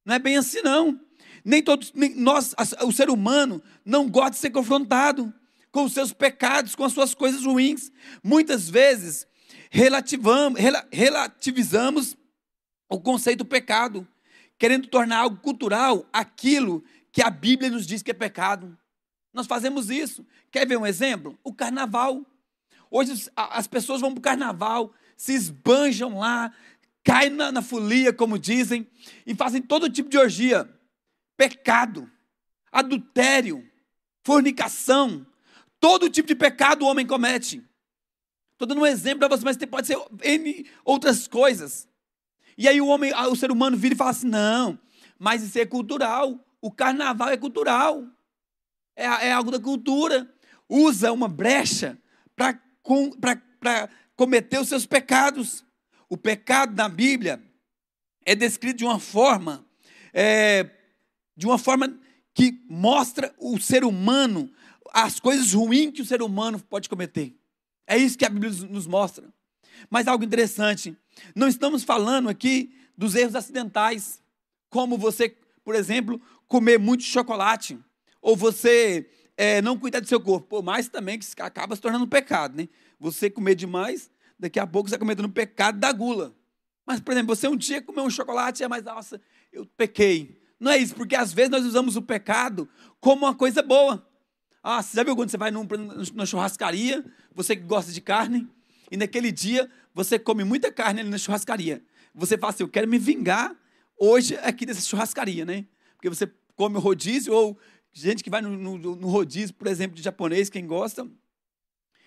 [0.04, 1.00] Não é bem assim não.
[1.42, 5.32] Nem todos, nem nós, o ser humano, não gosta de ser confrontado
[5.70, 7.92] com os seus pecados, com as suas coisas ruins.
[8.22, 9.26] Muitas vezes
[9.70, 12.16] relativizamos
[12.88, 14.06] o conceito do pecado,
[14.58, 18.76] querendo tornar algo cultural aquilo que a Bíblia nos diz que é pecado.
[19.32, 20.26] Nós fazemos isso.
[20.50, 21.38] Quer ver um exemplo?
[21.44, 22.26] O carnaval.
[22.90, 26.52] Hoje as pessoas vão para o carnaval, se esbanjam lá,
[27.04, 28.86] caem na, na folia, como dizem,
[29.24, 30.68] e fazem todo tipo de orgia.
[31.36, 32.10] Pecado,
[32.72, 33.64] adultério,
[34.24, 35.24] fornicação,
[35.80, 37.64] todo tipo de pecado o homem comete.
[38.52, 41.88] Estou dando um exemplo para você, mas pode ser N outras coisas.
[42.58, 44.78] E aí o homem, o ser humano vira e fala assim: não,
[45.18, 46.38] mas isso é cultural.
[46.60, 48.06] O carnaval é cultural.
[48.94, 50.30] É, é algo da cultura.
[50.68, 51.98] Usa uma brecha
[52.36, 52.60] para
[54.14, 55.64] cometer os seus pecados.
[56.08, 57.42] O pecado na Bíblia
[58.26, 59.64] é descrito de uma forma,
[60.12, 60.68] é,
[61.34, 61.98] de uma forma
[62.34, 64.52] que mostra o ser humano,
[64.92, 67.34] as coisas ruins que o ser humano pode cometer.
[67.86, 69.32] É isso que a Bíblia nos mostra.
[69.88, 70.96] Mas algo interessante,
[71.34, 74.22] não estamos falando aqui dos erros acidentais,
[74.68, 75.34] como você,
[75.64, 77.78] por exemplo, comer muito chocolate,
[78.20, 82.04] ou você é, não cuidar do seu corpo, por mais também que acaba se tornando
[82.04, 82.68] um pecado, né?
[82.98, 86.34] Você comer demais, daqui a pouco você está cometendo o pecado da gula.
[86.84, 89.20] Mas, por exemplo, você um dia comeu um chocolate e é mais, nossa,
[89.52, 90.38] eu pequei.
[90.58, 92.68] Não é isso, porque às vezes nós usamos o pecado
[93.00, 94.06] como uma coisa boa.
[94.62, 95.66] Ah, você já viu quando você vai num,
[96.12, 97.04] numa churrascaria,
[97.34, 98.48] você que gosta de carne,
[98.90, 101.82] e naquele dia você come muita carne ali na churrascaria.
[102.14, 103.56] Você fala assim, eu quero me vingar
[103.98, 105.64] hoje aqui dessa churrascaria, né?
[105.96, 107.58] Porque você come rodízio, ou
[107.92, 111.08] gente que vai no, no, no rodízio, por exemplo, de japonês, quem gosta,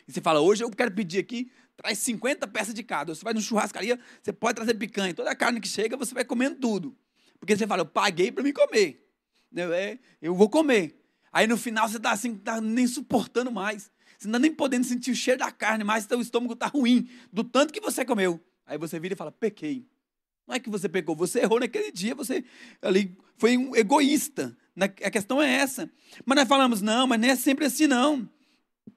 [0.08, 3.16] e você fala, hoje eu quero pedir aqui, traz 50 peças de cada.
[3.16, 5.14] Você vai no churrascaria, você pode trazer picanha.
[5.14, 6.95] Toda a carne que chega, você vai comendo tudo.
[7.39, 9.08] Porque você fala, eu paguei para me comer.
[9.56, 11.03] É, eu vou comer.
[11.34, 13.92] Aí no final você está assim, tá nem suportando mais.
[14.18, 17.10] Você não está nem podendo sentir o cheiro da carne mais, seu estômago está ruim,
[17.32, 18.40] do tanto que você comeu.
[18.66, 19.86] Aí você vira e fala, pequei.
[20.48, 22.44] Não é que você pecou, você errou naquele dia, você
[22.82, 24.56] ali foi um egoísta.
[24.78, 25.90] A questão é essa.
[26.26, 28.30] Mas nós falamos, não, mas não é sempre assim, não.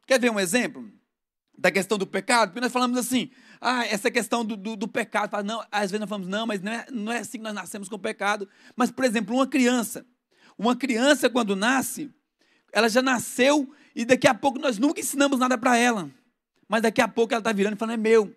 [0.07, 0.91] Quer ver um exemplo
[1.57, 2.51] da questão do pecado?
[2.51, 3.31] Porque nós falamos assim,
[3.61, 5.31] ah, essa questão do, do, do pecado.
[5.31, 7.55] Fala, não, às vezes nós falamos, não, mas não é, não é assim que nós
[7.55, 8.49] nascemos com pecado.
[8.75, 10.07] Mas, por exemplo, uma criança.
[10.59, 12.11] Uma criança, quando nasce,
[12.77, 16.11] ela já nasceu e daqui a pouco nós nunca ensinamos nada para ela.
[16.69, 18.37] Mas daqui a pouco ela está virando e falando, é meu.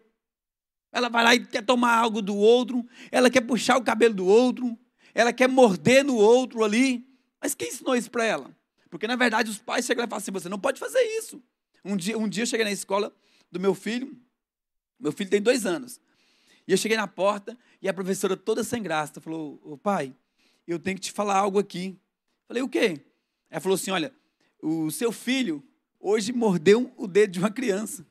[0.94, 4.26] Ela vai lá e quer tomar algo do outro, ela quer puxar o cabelo do
[4.26, 4.80] outro,
[5.14, 7.06] ela quer morder no outro ali.
[7.42, 8.56] Mas quem ensinou isso para ela?
[8.90, 11.44] Porque, na verdade, os pais chegam e falam assim: você não pode fazer isso.
[11.84, 13.14] Um dia, um dia eu cheguei na escola
[13.52, 14.18] do meu filho,
[14.98, 16.00] meu filho tem dois anos.
[16.66, 20.16] E eu cheguei na porta e a professora, toda sem graça, falou: Ô pai,
[20.66, 22.00] eu tenho que te falar algo aqui.
[22.48, 23.02] Falei: o quê?
[23.50, 24.14] Ela falou assim: olha,
[24.62, 25.64] o seu filho
[26.00, 28.06] hoje mordeu o dedo de uma criança.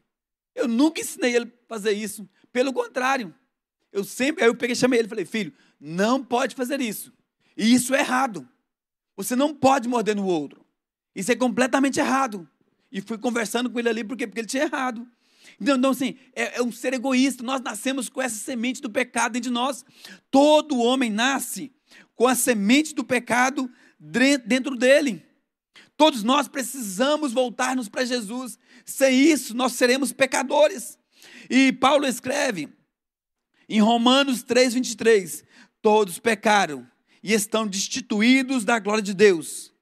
[0.55, 2.28] Eu nunca ensinei ele a fazer isso.
[2.53, 3.34] Pelo contrário,
[3.92, 7.12] eu sempre, aí eu peguei, chamei ele e falei: filho, não pode fazer isso.
[7.57, 8.49] E isso é errado.
[9.16, 10.64] Você não pode morder no outro.
[11.14, 12.49] Isso é completamente errado.
[12.90, 15.07] E fui conversando com ele ali, porque, porque ele tinha errado.
[15.61, 17.42] Então, então assim, é, é, um ser egoísta.
[17.42, 19.84] Nós nascemos com essa semente do pecado dentro de nós.
[20.30, 21.72] Todo homem nasce
[22.14, 25.24] com a semente do pecado dentro dele.
[25.99, 28.57] Todos nós precisamos voltar-nos para Jesus.
[28.84, 30.96] Sem isso, nós seremos pecadores.
[31.51, 32.68] E Paulo escreve
[33.68, 35.42] em Romanos 3, 23:
[35.82, 36.88] Todos pecaram
[37.20, 39.74] e estão destituídos da glória de Deus.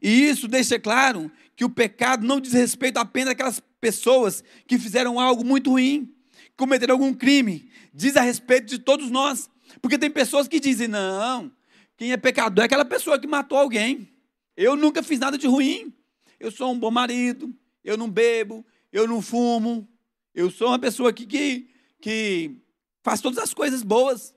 [0.00, 5.18] E isso deixa claro que o pecado não diz respeito apenas àquelas pessoas que fizeram
[5.18, 6.14] algo muito ruim,
[6.56, 9.50] cometeram algum crime, diz a respeito de todos nós.
[9.82, 11.50] Porque tem pessoas que dizem: não,
[11.96, 14.16] quem é pecador é aquela pessoa que matou alguém.
[14.60, 15.94] Eu nunca fiz nada de ruim.
[16.40, 17.54] Eu sou um bom marido,
[17.84, 19.88] eu não bebo, eu não fumo.
[20.34, 22.56] Eu sou uma pessoa que, que, que
[23.00, 24.34] faz todas as coisas boas.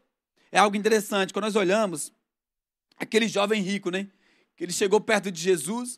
[0.51, 2.13] É algo interessante, quando nós olhamos
[2.97, 4.07] aquele jovem rico, né?
[4.55, 5.97] Que ele chegou perto de Jesus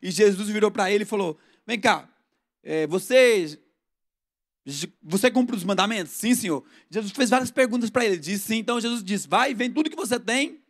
[0.00, 2.08] e Jesus virou para ele e falou: Vem cá,
[2.62, 3.58] é, você
[5.02, 6.12] você cumpre os mandamentos?
[6.12, 6.64] Sim, senhor.
[6.88, 8.14] Jesus fez várias perguntas para ele.
[8.14, 8.58] Ele disse sim.
[8.58, 10.60] Então Jesus disse: Vai, vem tudo que você tem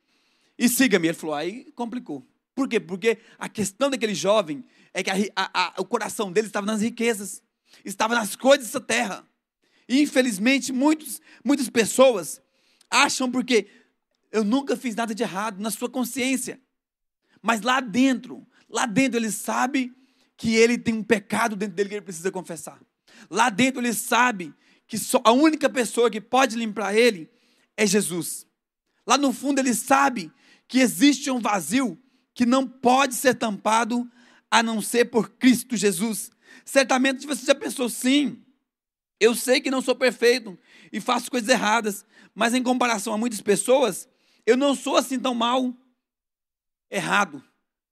[0.58, 1.08] e siga-me.
[1.08, 2.26] Ele falou: Aí complicou.
[2.54, 2.78] Por quê?
[2.78, 6.80] Porque a questão daquele jovem é que a, a, a, o coração dele estava nas
[6.80, 7.42] riquezas,
[7.84, 9.26] estava nas coisas dessa terra.
[9.88, 12.40] E infelizmente, muitos, muitas pessoas
[12.90, 13.66] acham porque
[14.30, 16.60] eu nunca fiz nada de errado na sua consciência.
[17.42, 19.94] Mas lá dentro, Lá dentro ele sabe
[20.36, 22.80] que ele tem um pecado dentro dele que ele precisa confessar.
[23.30, 24.52] Lá dentro ele sabe
[24.88, 27.30] que a única pessoa que pode limpar ele
[27.76, 28.44] é Jesus.
[29.06, 30.32] Lá no fundo ele sabe
[30.66, 31.96] que existe um vazio
[32.34, 34.10] que não pode ser tampado
[34.50, 36.30] a não ser por Cristo Jesus.
[36.64, 38.42] Certamente você já pensou, sim,
[39.20, 40.58] eu sei que não sou perfeito
[40.92, 42.04] e faço coisas erradas,
[42.34, 44.08] mas em comparação a muitas pessoas,
[44.44, 45.72] eu não sou assim tão mal.
[46.90, 47.42] Errado.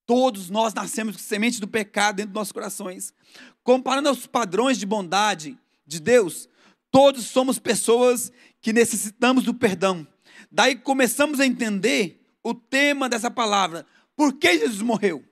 [0.04, 3.14] Todos nós nascemos com semente do pecado dentro dos nossos corações.
[3.62, 6.48] Comparando aos padrões de bondade de Deus,
[6.90, 10.06] todos somos pessoas que necessitamos do perdão.
[10.50, 13.86] Daí começamos a entender o tema dessa palavra.
[14.16, 15.24] Por que Jesus morreu?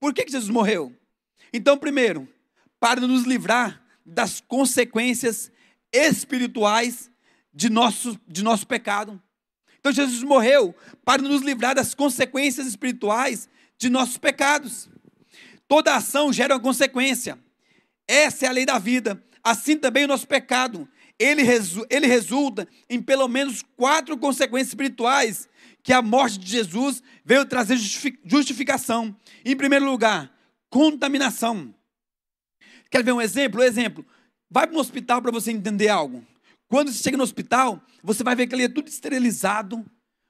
[0.00, 0.94] Por que Jesus morreu?
[1.52, 2.28] Então, primeiro,
[2.80, 5.50] para nos livrar das consequências
[5.92, 7.10] espirituais
[7.52, 9.22] de nosso, de nosso pecado.
[9.78, 14.88] Então, Jesus morreu para nos livrar das consequências espirituais de nossos pecados.
[15.68, 17.38] Toda ação gera uma consequência.
[18.06, 19.22] Essa é a lei da vida.
[19.42, 20.88] Assim também o nosso pecado.
[21.18, 25.48] Ele, resu ele resulta em pelo menos quatro consequências espirituais
[25.82, 27.76] que a morte de Jesus veio trazer
[28.24, 29.16] justificação.
[29.44, 30.32] Em primeiro lugar,
[30.68, 31.74] contaminação.
[32.90, 33.60] Quer ver um exemplo?
[33.60, 34.06] Um exemplo.
[34.50, 36.24] Vai para um hospital para você entender algo.
[36.68, 39.84] Quando você chega no hospital, você vai ver que ali é tudo esterilizado,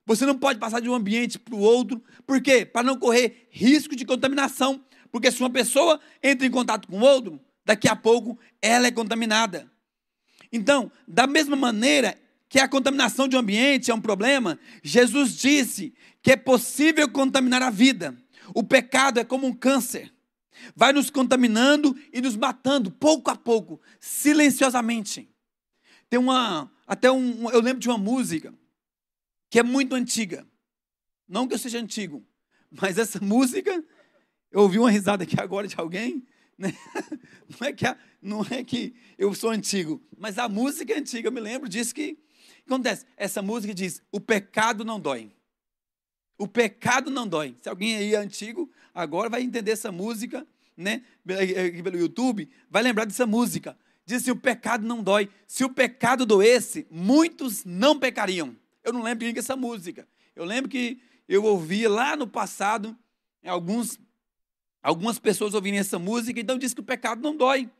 [0.04, 2.02] você não pode passar de um ambiente para o outro.
[2.26, 2.64] Por quê?
[2.66, 4.84] Para não correr risco de contaminação.
[5.10, 9.70] Porque se uma pessoa entra em contato com outro, daqui a pouco ela é contaminada.
[10.52, 12.18] Então, da mesma maneira
[12.48, 17.62] que a contaminação de um ambiente é um problema, Jesus disse que é possível contaminar
[17.62, 18.16] a vida.
[18.54, 20.12] O pecado é como um câncer.
[20.76, 25.28] Vai nos contaminando e nos matando pouco a pouco, silenciosamente.
[26.08, 28.54] Tem uma, até um, eu lembro de uma música
[29.50, 30.46] que é muito antiga.
[31.26, 32.24] Não que eu seja antigo,
[32.70, 33.82] mas essa música,
[34.50, 36.24] eu ouvi uma risada aqui agora de alguém,
[36.56, 36.72] né?
[37.48, 41.28] não, é que a, não é que eu sou antigo, mas a música é antiga,
[41.28, 42.18] eu me lembro disso que,
[42.66, 43.04] acontece.
[43.16, 45.32] Essa música diz: o pecado não dói.
[46.42, 47.54] O pecado não dói.
[47.62, 50.44] Se alguém aí é antigo, agora vai entender essa música,
[50.76, 51.04] né?
[51.24, 53.78] Pelo YouTube, vai lembrar dessa música.
[54.04, 55.30] Diz assim: o pecado não dói.
[55.46, 58.56] Se o pecado doesse, muitos não pecariam.
[58.82, 60.04] Eu não lembro quem é essa música.
[60.34, 62.98] Eu lembro que eu ouvia lá no passado
[63.46, 64.00] alguns,
[64.82, 67.70] algumas pessoas ouvirem essa música, então diz que o pecado não dói.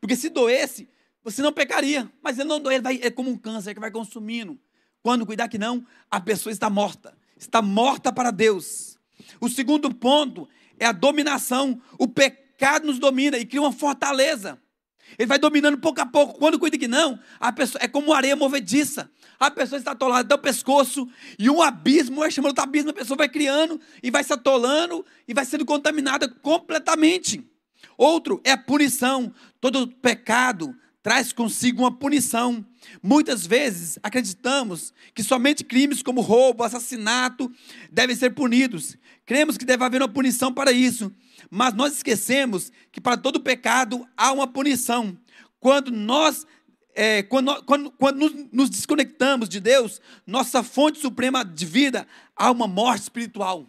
[0.00, 0.88] Porque se doesse,
[1.24, 4.56] você não pecaria, mas ele não ele vai, é como um câncer que vai consumindo.
[5.02, 7.20] Quando cuidar que não, a pessoa está morta.
[7.42, 8.96] Está morta para Deus.
[9.40, 11.80] O segundo ponto é a dominação.
[11.98, 14.60] O pecado nos domina e cria uma fortaleza.
[15.18, 16.38] Ele vai dominando pouco a pouco.
[16.38, 19.10] Quando cuida que não, a pessoa é como areia movediça.
[19.40, 22.94] A pessoa está atolada até o pescoço e um abismo, vai chamando outro abismo, a
[22.94, 27.44] pessoa vai criando e vai se atolando e vai sendo contaminada completamente.
[27.98, 29.34] Outro é a punição.
[29.60, 30.72] Todo pecado
[31.02, 32.64] traz consigo uma punição.
[33.02, 37.50] Muitas vezes acreditamos que somente crimes como roubo, assassinato
[37.90, 38.96] devem ser punidos.
[39.24, 41.12] Cremos que deve haver uma punição para isso.
[41.50, 45.16] Mas nós esquecemos que para todo pecado há uma punição.
[45.60, 46.46] Quando nós,
[46.94, 52.06] é, quando, quando, quando nos, desconectamos de Deus, nossa fonte suprema de vida,
[52.36, 53.68] há uma morte espiritual.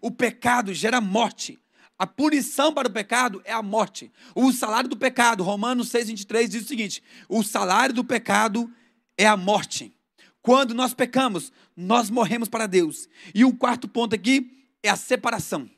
[0.00, 1.58] O pecado gera morte.
[1.98, 4.10] A punição para o pecado é a morte.
[4.34, 8.70] O salário do pecado, Romanos 6, 23, diz o seguinte: o salário do pecado
[9.16, 9.96] é a morte.
[10.42, 13.08] Quando nós pecamos, nós morremos para Deus.
[13.34, 15.70] E um quarto ponto aqui é a separação.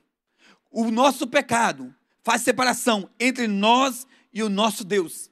[0.71, 1.95] O nosso pecado
[2.25, 5.31] faz separação entre nós e o nosso Deus.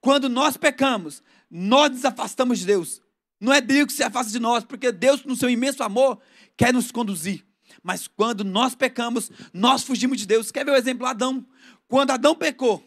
[0.00, 3.02] Quando nós pecamos, nós nos afastamos de Deus.
[3.38, 6.20] Não é Deus que se afasta de nós, porque Deus, no seu imenso amor,
[6.56, 7.44] quer nos conduzir.
[7.82, 10.50] Mas quando nós pecamos, nós fugimos de Deus.
[10.50, 11.44] Quer ver o exemplo Adão?
[11.88, 12.84] Quando Adão pecou,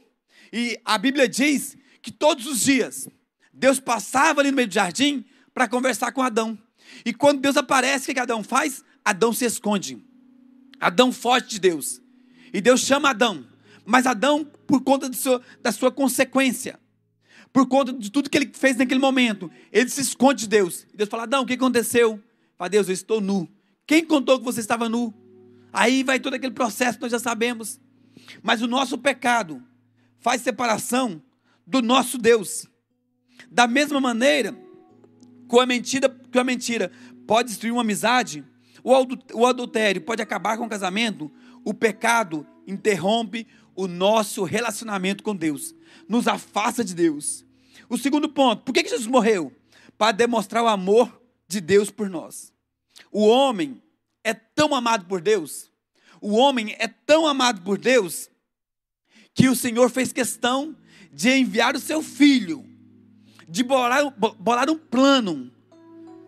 [0.52, 3.08] e a Bíblia diz que todos os dias
[3.52, 6.58] Deus passava ali no meio do jardim para conversar com Adão.
[7.06, 8.84] E quando Deus aparece, o que Adão faz?
[9.04, 10.04] Adão se esconde.
[10.80, 12.02] Adão foge de Deus.
[12.54, 13.46] E Deus chama Adão.
[13.86, 16.80] Mas Adão, por conta seu, da sua consequência,
[17.52, 20.86] por conta de tudo que ele fez naquele momento, ele se esconde de Deus.
[20.94, 22.22] E Deus fala: Adão, o que aconteceu?
[22.58, 23.48] Fala, Deus, eu estou nu.
[23.86, 25.14] Quem contou que você estava nu?
[25.72, 27.80] Aí vai todo aquele processo, nós já sabemos.
[28.42, 29.62] Mas o nosso pecado
[30.20, 31.22] faz separação
[31.66, 32.68] do nosso Deus.
[33.50, 34.56] Da mesma maneira
[35.50, 36.92] que a mentira, que a mentira
[37.28, 38.44] pode destruir uma amizade,
[38.84, 41.32] o adultério pode acabar com o casamento,
[41.66, 45.76] o pecado interrompe o nosso relacionamento com Deus,
[46.08, 47.46] nos afasta de Deus.
[47.90, 49.52] O segundo ponto, por que Jesus morreu?
[49.98, 52.53] Para demonstrar o amor de Deus por nós.
[53.12, 53.82] O homem
[54.24, 55.72] é tão amado por Deus,
[56.22, 58.30] o homem é tão amado por Deus,
[59.34, 60.76] que o Senhor fez questão
[61.12, 62.66] de enviar o seu filho,
[63.48, 65.52] de bolar, bolar um plano,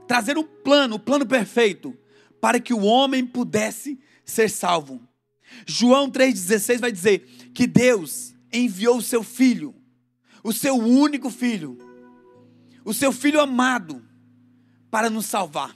[0.07, 1.97] trazer um plano, o um plano perfeito,
[2.41, 5.01] para que o homem pudesse ser salvo.
[5.65, 7.19] João 3,16 vai dizer
[7.53, 9.73] que Deus enviou o seu filho,
[10.43, 11.77] o seu único filho,
[12.83, 14.03] o seu filho amado,
[14.91, 15.75] para nos salvar.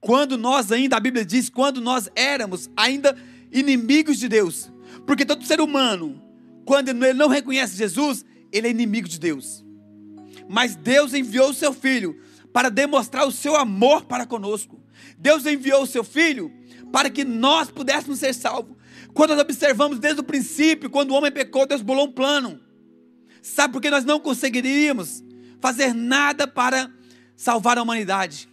[0.00, 3.16] Quando nós ainda, a Bíblia diz, quando nós éramos ainda
[3.52, 4.70] inimigos de Deus.
[5.06, 6.22] Porque todo ser humano,
[6.64, 9.64] quando ele não reconhece Jesus, ele é inimigo de Deus.
[10.48, 12.20] Mas Deus enviou o seu filho
[12.52, 14.80] para demonstrar o seu amor para conosco.
[15.18, 16.52] Deus enviou o seu filho
[16.92, 18.76] para que nós pudéssemos ser salvos.
[19.12, 22.60] Quando nós observamos desde o princípio, quando o homem pecou, Deus bolou um plano.
[23.42, 25.22] Sabe por que nós não conseguiríamos
[25.60, 26.90] fazer nada para
[27.36, 28.47] salvar a humanidade?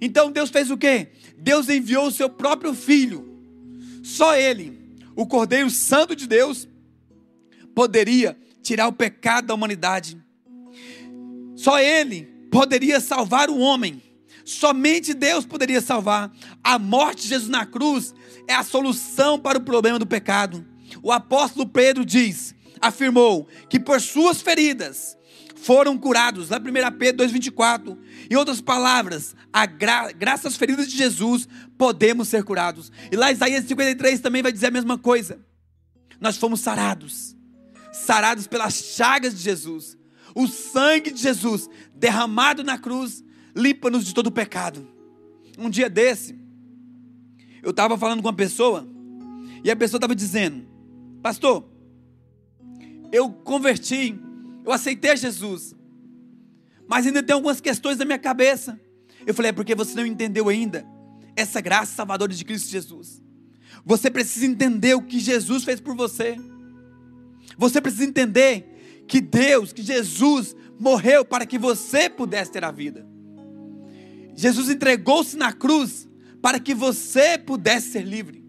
[0.00, 1.08] Então Deus fez o quê?
[1.38, 3.36] Deus enviou o seu próprio filho.
[4.02, 4.78] Só ele,
[5.14, 6.68] o Cordeiro Santo de Deus,
[7.74, 10.16] poderia tirar o pecado da humanidade.
[11.54, 14.02] Só ele poderia salvar o homem.
[14.44, 16.32] Somente Deus poderia salvar.
[16.62, 18.14] A morte de Jesus na cruz
[18.46, 20.64] é a solução para o problema do pecado.
[21.02, 25.15] O apóstolo Pedro diz, afirmou que por suas feridas
[25.66, 26.50] foram curados.
[26.50, 27.98] Lá 1 Pedro 2,24.
[28.30, 32.92] Em outras palavras, a gra graças às feridas de Jesus, podemos ser curados.
[33.10, 35.40] E lá Isaías 53 também vai dizer a mesma coisa.
[36.20, 37.36] Nós fomos sarados.
[37.92, 39.98] Sarados pelas chagas de Jesus.
[40.36, 44.86] O sangue de Jesus derramado na cruz limpa-nos de todo o pecado.
[45.58, 46.38] Um dia desse,
[47.60, 48.86] eu estava falando com uma pessoa
[49.64, 50.64] e a pessoa estava dizendo:
[51.20, 51.68] Pastor,
[53.10, 54.25] eu converti
[54.66, 55.74] eu aceitei Jesus.
[56.88, 58.78] Mas ainda tem algumas questões na minha cabeça.
[59.26, 60.86] Eu falei, é porque você não entendeu ainda
[61.34, 63.22] essa graça salvadora de Cristo Jesus.
[63.84, 66.36] Você precisa entender o que Jesus fez por você.
[67.56, 73.06] Você precisa entender que Deus, que Jesus morreu para que você pudesse ter a vida.
[74.34, 76.08] Jesus entregou-se na cruz
[76.42, 78.44] para que você pudesse ser livre.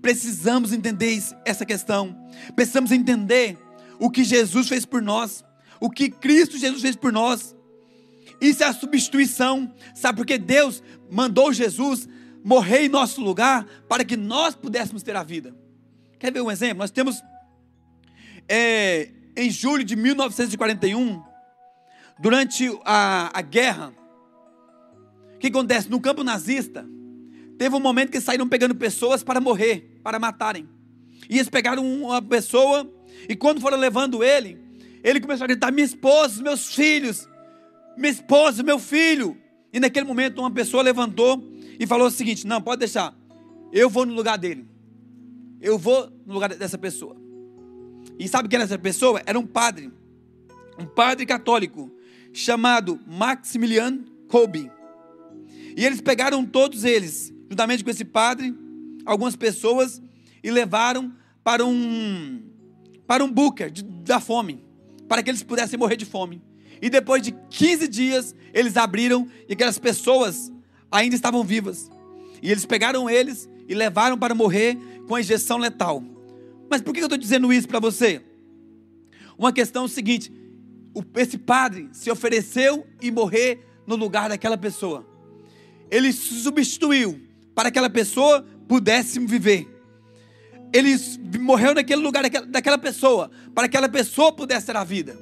[0.00, 2.16] Precisamos entender essa questão.
[2.54, 3.58] Precisamos entender
[3.98, 5.44] o que Jesus fez por nós
[5.80, 7.54] o que Cristo Jesus fez por nós.
[8.40, 9.72] Isso é a substituição.
[9.94, 12.08] Sabe por que Deus mandou Jesus
[12.44, 15.56] morrer em nosso lugar para que nós pudéssemos ter a vida?
[16.18, 16.78] Quer ver um exemplo?
[16.78, 17.22] Nós temos
[18.48, 21.22] é, em julho de 1941,
[22.18, 23.92] durante a, a guerra,
[25.34, 25.90] o que acontece?
[25.90, 26.86] No campo nazista,
[27.58, 30.68] teve um momento que saíram pegando pessoas para morrer, para matarem.
[31.28, 32.90] E eles pegaram uma pessoa,
[33.28, 34.58] e quando foram levando ele,
[35.06, 37.28] ele começou a gritar: Minha esposa, meus filhos,
[37.96, 39.40] minha esposa, meu filho.
[39.72, 41.40] E naquele momento, uma pessoa levantou
[41.78, 43.16] e falou o seguinte: Não, pode deixar,
[43.72, 44.66] eu vou no lugar dele.
[45.60, 47.16] Eu vou no lugar dessa pessoa.
[48.18, 49.22] E sabe quem era essa pessoa?
[49.24, 49.92] Era um padre,
[50.76, 51.90] um padre católico,
[52.32, 54.70] chamado Maximilian Kolbe.
[55.76, 58.54] E eles pegaram todos eles, juntamente com esse padre,
[59.04, 60.02] algumas pessoas,
[60.42, 62.42] e levaram para um
[63.06, 64.65] para um bunker da fome,
[65.08, 66.42] para que eles pudessem morrer de fome.
[66.80, 70.52] E depois de 15 dias, eles abriram e aquelas pessoas
[70.90, 71.90] ainda estavam vivas.
[72.42, 74.76] E eles pegaram eles e levaram para morrer
[75.06, 76.02] com a injeção letal.
[76.68, 78.20] Mas por que eu estou dizendo isso para você?
[79.38, 80.32] Uma questão é o seguinte:
[81.14, 85.06] esse padre se ofereceu e morrer no lugar daquela pessoa.
[85.90, 87.20] Ele se substituiu
[87.54, 89.75] para que aquela pessoa pudesse viver.
[90.76, 90.94] Ele
[91.40, 95.18] morreu naquele lugar daquela pessoa, para que aquela pessoa pudesse ter a vida.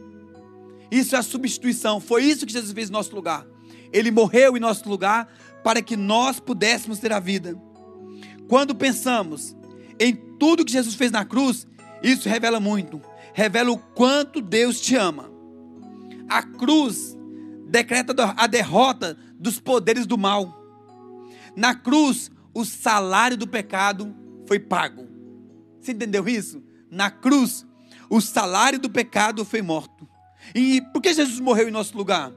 [0.91, 2.01] Isso é a substituição.
[2.01, 3.47] Foi isso que Jesus fez em nosso lugar.
[3.93, 5.33] Ele morreu em nosso lugar
[5.63, 7.57] para que nós pudéssemos ter a vida.
[8.49, 9.57] Quando pensamos
[10.01, 11.69] em tudo que Jesus fez na cruz,
[12.03, 13.01] isso revela muito.
[13.33, 15.31] Revela o quanto Deus te ama.
[16.29, 17.17] A cruz
[17.69, 20.53] decreta a derrota dos poderes do mal.
[21.55, 24.13] Na cruz, o salário do pecado
[24.49, 25.04] foi pago.
[25.85, 26.63] Você entendeu isso?
[26.91, 27.67] Na cruz,
[28.09, 30.09] o salário do pecado foi morto.
[30.55, 32.33] E por que Jesus morreu em nosso lugar?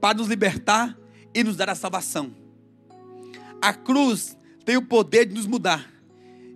[0.00, 0.96] Para nos libertar
[1.34, 2.32] e nos dar a salvação.
[3.60, 5.90] A cruz tem o poder de nos mudar,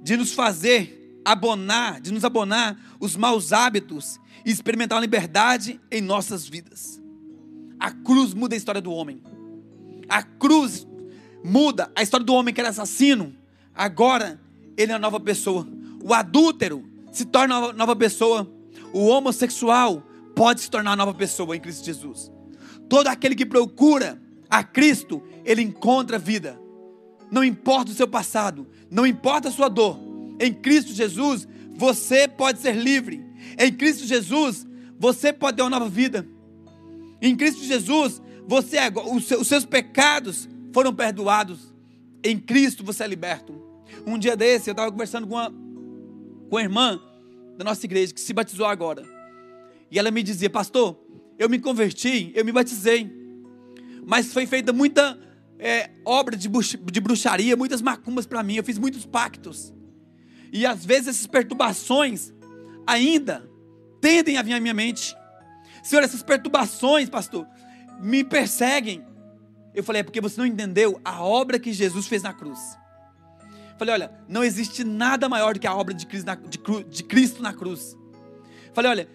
[0.00, 6.00] de nos fazer abonar, de nos abonar os maus hábitos e experimentar a liberdade em
[6.00, 7.02] nossas vidas.
[7.80, 9.20] A cruz muda a história do homem.
[10.08, 10.86] A cruz
[11.42, 13.34] muda a história do homem que era assassino.
[13.74, 14.40] Agora
[14.76, 15.66] ele é uma nova pessoa.
[16.08, 16.82] O adúltero
[17.12, 18.50] se torna uma nova pessoa.
[18.94, 20.02] O homossexual
[20.34, 22.32] pode se tornar nova pessoa em Cristo Jesus.
[22.88, 26.58] Todo aquele que procura a Cristo, ele encontra vida.
[27.30, 30.00] Não importa o seu passado, não importa a sua dor.
[30.40, 33.22] Em Cristo Jesus, você pode ser livre.
[33.58, 34.66] Em Cristo Jesus,
[34.98, 36.26] você pode ter uma nova vida.
[37.20, 41.74] Em Cristo Jesus, você é, os seus pecados foram perdoados.
[42.24, 43.54] Em Cristo você é liberto.
[44.06, 45.52] Um dia desse, eu estava conversando com uma,
[46.48, 47.00] com a irmã
[47.56, 49.02] da nossa igreja que se batizou agora.
[49.90, 50.98] E ela me dizia, pastor,
[51.38, 53.10] eu me converti, eu me batizei.
[54.06, 55.18] Mas foi feita muita
[55.58, 58.54] é, obra de, de bruxaria, muitas macumbas para mim.
[58.54, 59.72] Eu fiz muitos pactos.
[60.52, 62.32] E às vezes essas perturbações
[62.86, 63.48] ainda
[64.00, 65.16] tendem a vir à minha mente.
[65.82, 67.46] Senhor, essas perturbações, pastor,
[68.00, 69.04] me perseguem.
[69.74, 72.77] Eu falei, é porque você não entendeu a obra que Jesus fez na cruz.
[73.78, 76.58] Falei, olha, não existe nada maior do que a obra de Cristo na, de,
[76.90, 77.96] de Cristo na cruz.
[78.74, 79.08] Falei, olha,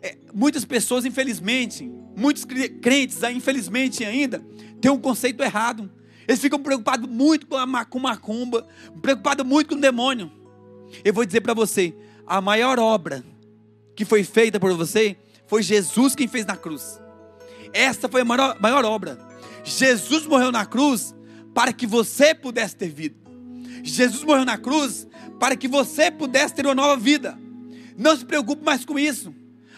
[0.00, 4.44] é, muitas pessoas, infelizmente, muitos crentes, infelizmente ainda,
[4.80, 5.90] têm um conceito errado.
[6.28, 8.66] Eles ficam preocupados muito com a macumba,
[9.02, 10.30] preocupados muito com o demônio.
[11.04, 11.94] Eu vou dizer para você,
[12.26, 13.24] a maior obra
[13.96, 17.00] que foi feita por você foi Jesus quem fez na cruz.
[17.72, 19.18] Essa foi a maior, maior obra.
[19.64, 21.14] Jesus morreu na cruz
[21.54, 23.25] para que você pudesse ter vida.
[23.82, 25.06] Jesus morreu na cruz
[25.38, 27.38] para que você pudesse ter uma nova vida.
[27.96, 29.34] Não se preocupe mais com isso.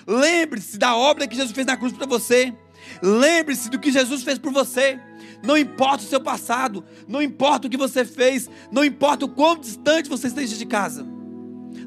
[0.07, 2.55] Lembre-se da obra que Jesus fez na cruz para você.
[3.03, 5.01] Lembre-se do que Jesus fez por você.
[5.43, 9.57] Não importa o seu passado, não importa o que você fez, não importa o quão
[9.57, 11.07] distante você esteja de casa.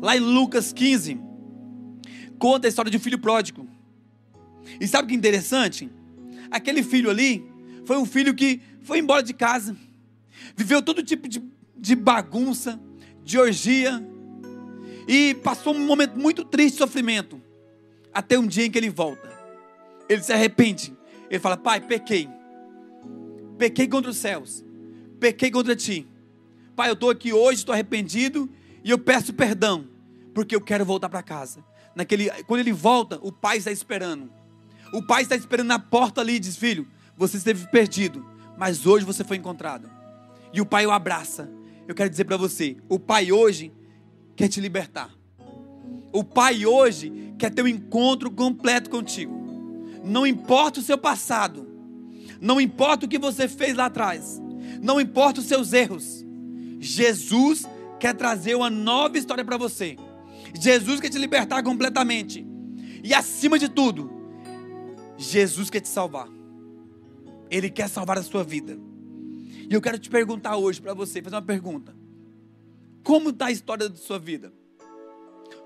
[0.02, 1.20] Lá em Lucas 15,
[2.40, 3.68] conta a história de um filho pródigo.
[4.80, 5.90] E sabe o que é interessante?
[6.50, 7.46] Aquele filho ali
[7.86, 9.76] foi um filho que foi embora de casa,
[10.56, 11.44] viveu todo tipo de,
[11.82, 12.80] de bagunça,
[13.24, 14.08] de orgia,
[15.08, 17.42] e passou um momento muito triste de sofrimento,
[18.14, 19.28] até um dia em que ele volta.
[20.08, 20.96] Ele se arrepende.
[21.28, 22.30] Ele fala: Pai, pequei.
[23.58, 24.64] Pequei contra os céus.
[25.20, 26.08] Pequei contra ti.
[26.76, 28.50] Pai, eu estou aqui hoje, estou arrependido
[28.84, 29.88] e eu peço perdão,
[30.34, 31.64] porque eu quero voltar para casa.
[31.96, 34.32] Naquele, quando ele volta, o pai está esperando.
[34.94, 38.26] O pai está esperando na porta ali e diz: Filho, você esteve perdido,
[38.58, 39.90] mas hoje você foi encontrado.
[40.54, 41.50] E o pai o abraça.
[41.92, 43.70] Eu quero dizer para você: o pai hoje
[44.34, 45.14] quer te libertar.
[46.14, 49.34] O pai hoje quer ter um encontro completo contigo.
[50.02, 51.68] Não importa o seu passado,
[52.40, 54.42] não importa o que você fez lá atrás,
[54.82, 56.26] não importa os seus erros.
[56.80, 57.66] Jesus
[58.00, 59.98] quer trazer uma nova história para você.
[60.58, 62.48] Jesus quer te libertar completamente.
[63.04, 64.10] E acima de tudo,
[65.18, 66.30] Jesus quer te salvar.
[67.50, 68.80] Ele quer salvar a sua vida.
[69.72, 71.96] E eu quero te perguntar hoje para você, fazer uma pergunta.
[73.06, 74.52] Como está a história da sua vida?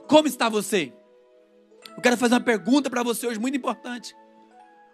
[0.07, 0.93] Como está você?
[1.97, 4.15] Eu quero fazer uma pergunta para você hoje muito importante.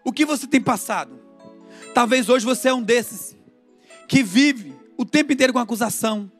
[0.05, 1.19] O que você tem passado?
[1.93, 3.35] Talvez hoje você é um desses
[4.07, 6.31] que vive o tempo inteiro com acusação.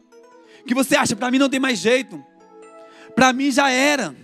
[0.66, 2.24] Que você acha, para mim não tem mais jeito.
[3.14, 4.16] Para mim já era.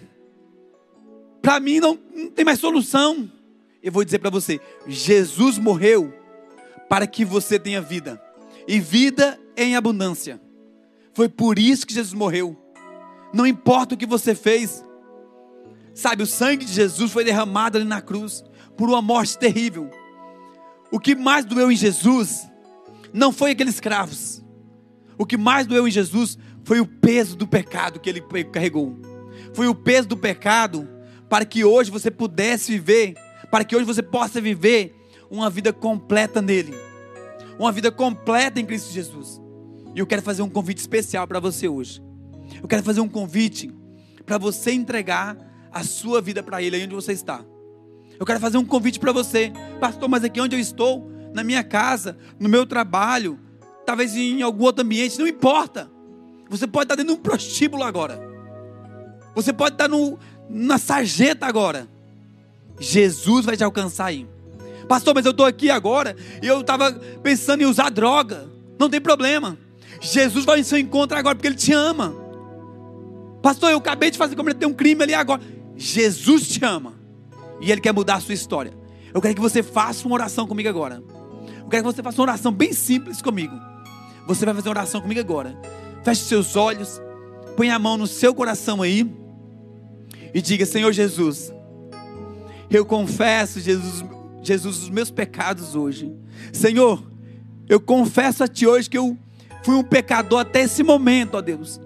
[1.41, 3.29] Para mim não, não tem mais solução.
[3.83, 6.13] Eu vou dizer para você: Jesus morreu
[6.87, 8.25] para que você tenha vida.
[8.67, 10.41] E vida em abundância.
[11.13, 12.55] Foi por isso que Jesus morreu.
[13.33, 14.83] Não importa o que você fez.
[15.93, 18.43] Sabe, o sangue de Jesus foi derramado ali na cruz
[18.75, 19.89] por uma morte terrível.
[20.91, 22.47] O que mais doeu em Jesus
[23.13, 24.43] não foi aqueles escravos.
[25.17, 28.21] O que mais doeu em Jesus foi o peso do pecado que ele
[28.51, 28.95] carregou.
[29.53, 30.87] Foi o peso do pecado
[31.27, 33.15] para que hoje você pudesse viver,
[33.49, 34.95] para que hoje você possa viver
[35.29, 36.86] uma vida completa nele.
[37.59, 39.41] Uma vida completa em Cristo Jesus.
[39.95, 42.01] E eu quero fazer um convite especial para você hoje.
[42.61, 43.73] Eu quero fazer um convite
[44.25, 45.37] para você entregar
[45.71, 47.43] a sua vida para Ele aí onde você está.
[48.19, 51.63] Eu quero fazer um convite para você, pastor, mas aqui onde eu estou, na minha
[51.63, 53.39] casa, no meu trabalho,
[53.85, 55.89] talvez em algum outro ambiente, não importa.
[56.49, 58.19] Você pode estar dentro de um prostíbulo agora.
[59.35, 60.17] Você pode estar no,
[60.49, 61.87] na sarjeta agora.
[62.79, 64.27] Jesus vai te alcançar aí.
[64.87, 66.91] Pastor, mas eu estou aqui agora e eu estava
[67.21, 68.47] pensando em usar droga.
[68.79, 69.57] Não tem problema.
[69.99, 72.13] Jesus vai em seu encontro agora porque Ele te ama.
[73.41, 75.41] Pastor, eu acabei de fazer cometer um crime ali agora.
[75.75, 76.93] Jesus te ama
[77.59, 78.73] e Ele quer mudar a sua história.
[79.13, 81.03] Eu quero que você faça uma oração comigo agora.
[81.59, 83.55] Eu quero que você faça uma oração bem simples comigo.
[84.25, 85.57] Você vai fazer uma oração comigo agora.
[86.03, 87.01] Feche seus olhos,
[87.55, 89.09] põe a mão no seu coração aí
[90.33, 91.51] e diga: Senhor Jesus,
[92.69, 94.03] eu confesso, Jesus,
[94.47, 96.11] Jesus, os meus pecados hoje.
[96.53, 97.03] Senhor,
[97.67, 99.17] eu confesso a Ti hoje que eu
[99.63, 101.79] fui um pecador até esse momento, ó Deus.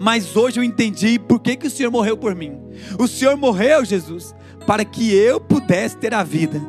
[0.00, 2.58] Mas hoje eu entendi por que, que o Senhor morreu por mim.
[2.98, 4.34] O Senhor morreu, Jesus,
[4.66, 6.60] para que eu pudesse ter a vida.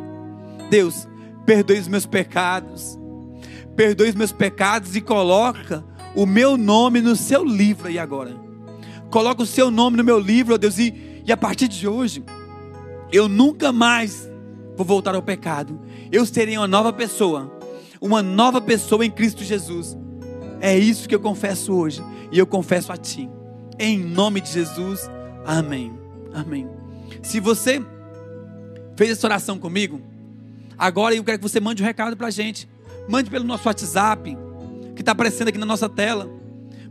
[0.69, 1.07] Deus,
[1.45, 2.99] perdoe os meus pecados.
[3.75, 5.83] Perdoe os meus pecados e coloca
[6.13, 8.35] o meu nome no seu livro aí agora.
[9.09, 12.23] Coloca o seu nome no meu livro, ó Deus, e, e a partir de hoje,
[13.11, 14.29] eu nunca mais
[14.76, 15.80] vou voltar ao pecado.
[16.11, 17.52] Eu serei uma nova pessoa,
[17.99, 19.97] uma nova pessoa em Cristo Jesus.
[20.61, 23.30] É isso que eu confesso hoje, e eu confesso a Ti.
[23.77, 25.10] Em nome de Jesus,
[25.45, 25.93] amém.
[26.34, 26.68] Amém.
[27.22, 27.81] Se você
[28.95, 30.02] fez essa oração comigo,
[30.77, 32.68] agora eu quero que você mande um recado para a gente.
[33.07, 34.35] Mande pelo nosso WhatsApp,
[34.95, 36.30] que está aparecendo aqui na nossa tela.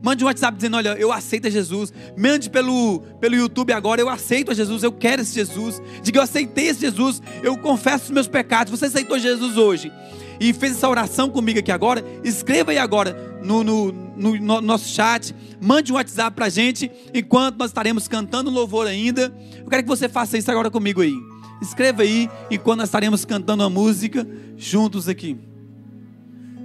[0.04, 1.90] Mande um WhatsApp dizendo: Olha, eu aceito a Jesus.
[2.14, 5.80] Mande pelo, pelo YouTube agora: Eu aceito a Jesus, eu quero esse Jesus.
[6.02, 8.70] Diga: Eu aceitei esse Jesus, eu confesso os meus pecados.
[8.70, 9.90] Você aceitou Jesus hoje
[10.38, 12.04] e fez essa oração comigo aqui agora?
[12.22, 15.34] Escreva aí agora no, no, no, no nosso chat.
[15.58, 19.34] Mande um WhatsApp para a gente enquanto nós estaremos cantando louvor ainda.
[19.56, 21.14] Eu quero que você faça isso agora comigo aí.
[21.62, 25.34] Escreva aí enquanto nós estaremos cantando a música juntos aqui.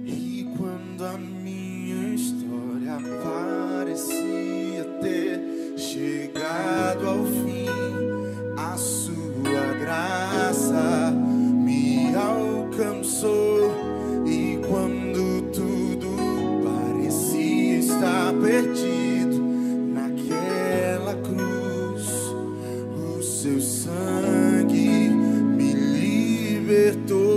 [0.04, 1.29] E quando a
[6.60, 7.66] chegado ao fim,
[8.56, 13.70] a sua graça me alcançou.
[14.26, 16.08] E quando tudo
[16.62, 19.40] parecia estar perdido
[19.94, 22.08] naquela cruz,
[23.18, 27.29] o seu sangue me libertou.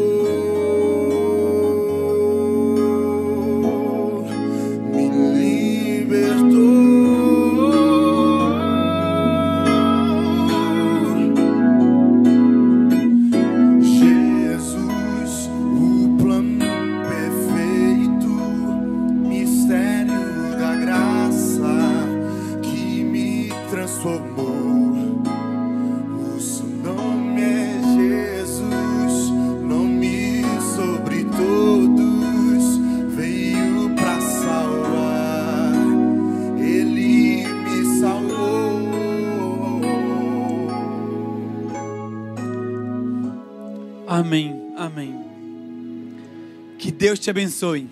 [47.04, 47.90] Deus te abençoe.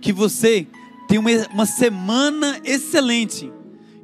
[0.00, 0.64] Que você
[1.08, 3.52] tenha uma, uma semana excelente.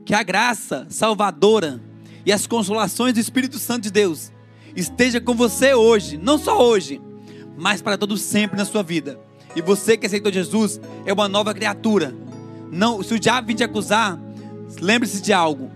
[0.04, 1.80] Que a graça salvadora
[2.26, 4.32] e as consolações do Espírito Santo de Deus
[4.74, 7.00] esteja com você hoje, não só hoje,
[7.56, 9.20] mas para todo sempre na sua vida.
[9.54, 12.12] E você que aceitou Jesus é uma nova criatura.
[12.72, 14.18] Não, se o diabo vir te acusar,
[14.80, 15.70] lembre-se de algo.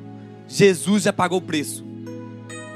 [0.48, 1.86] Jesus já pagou o preço.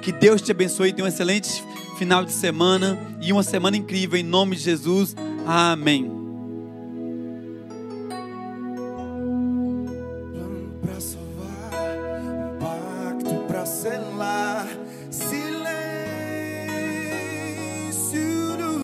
[0.00, 0.92] Que Deus te abençoe.
[0.92, 1.60] Tenha um excelente
[1.98, 4.16] final de semana e uma semana incrível.
[4.16, 5.16] Em nome de Jesus.
[5.46, 6.21] Amém.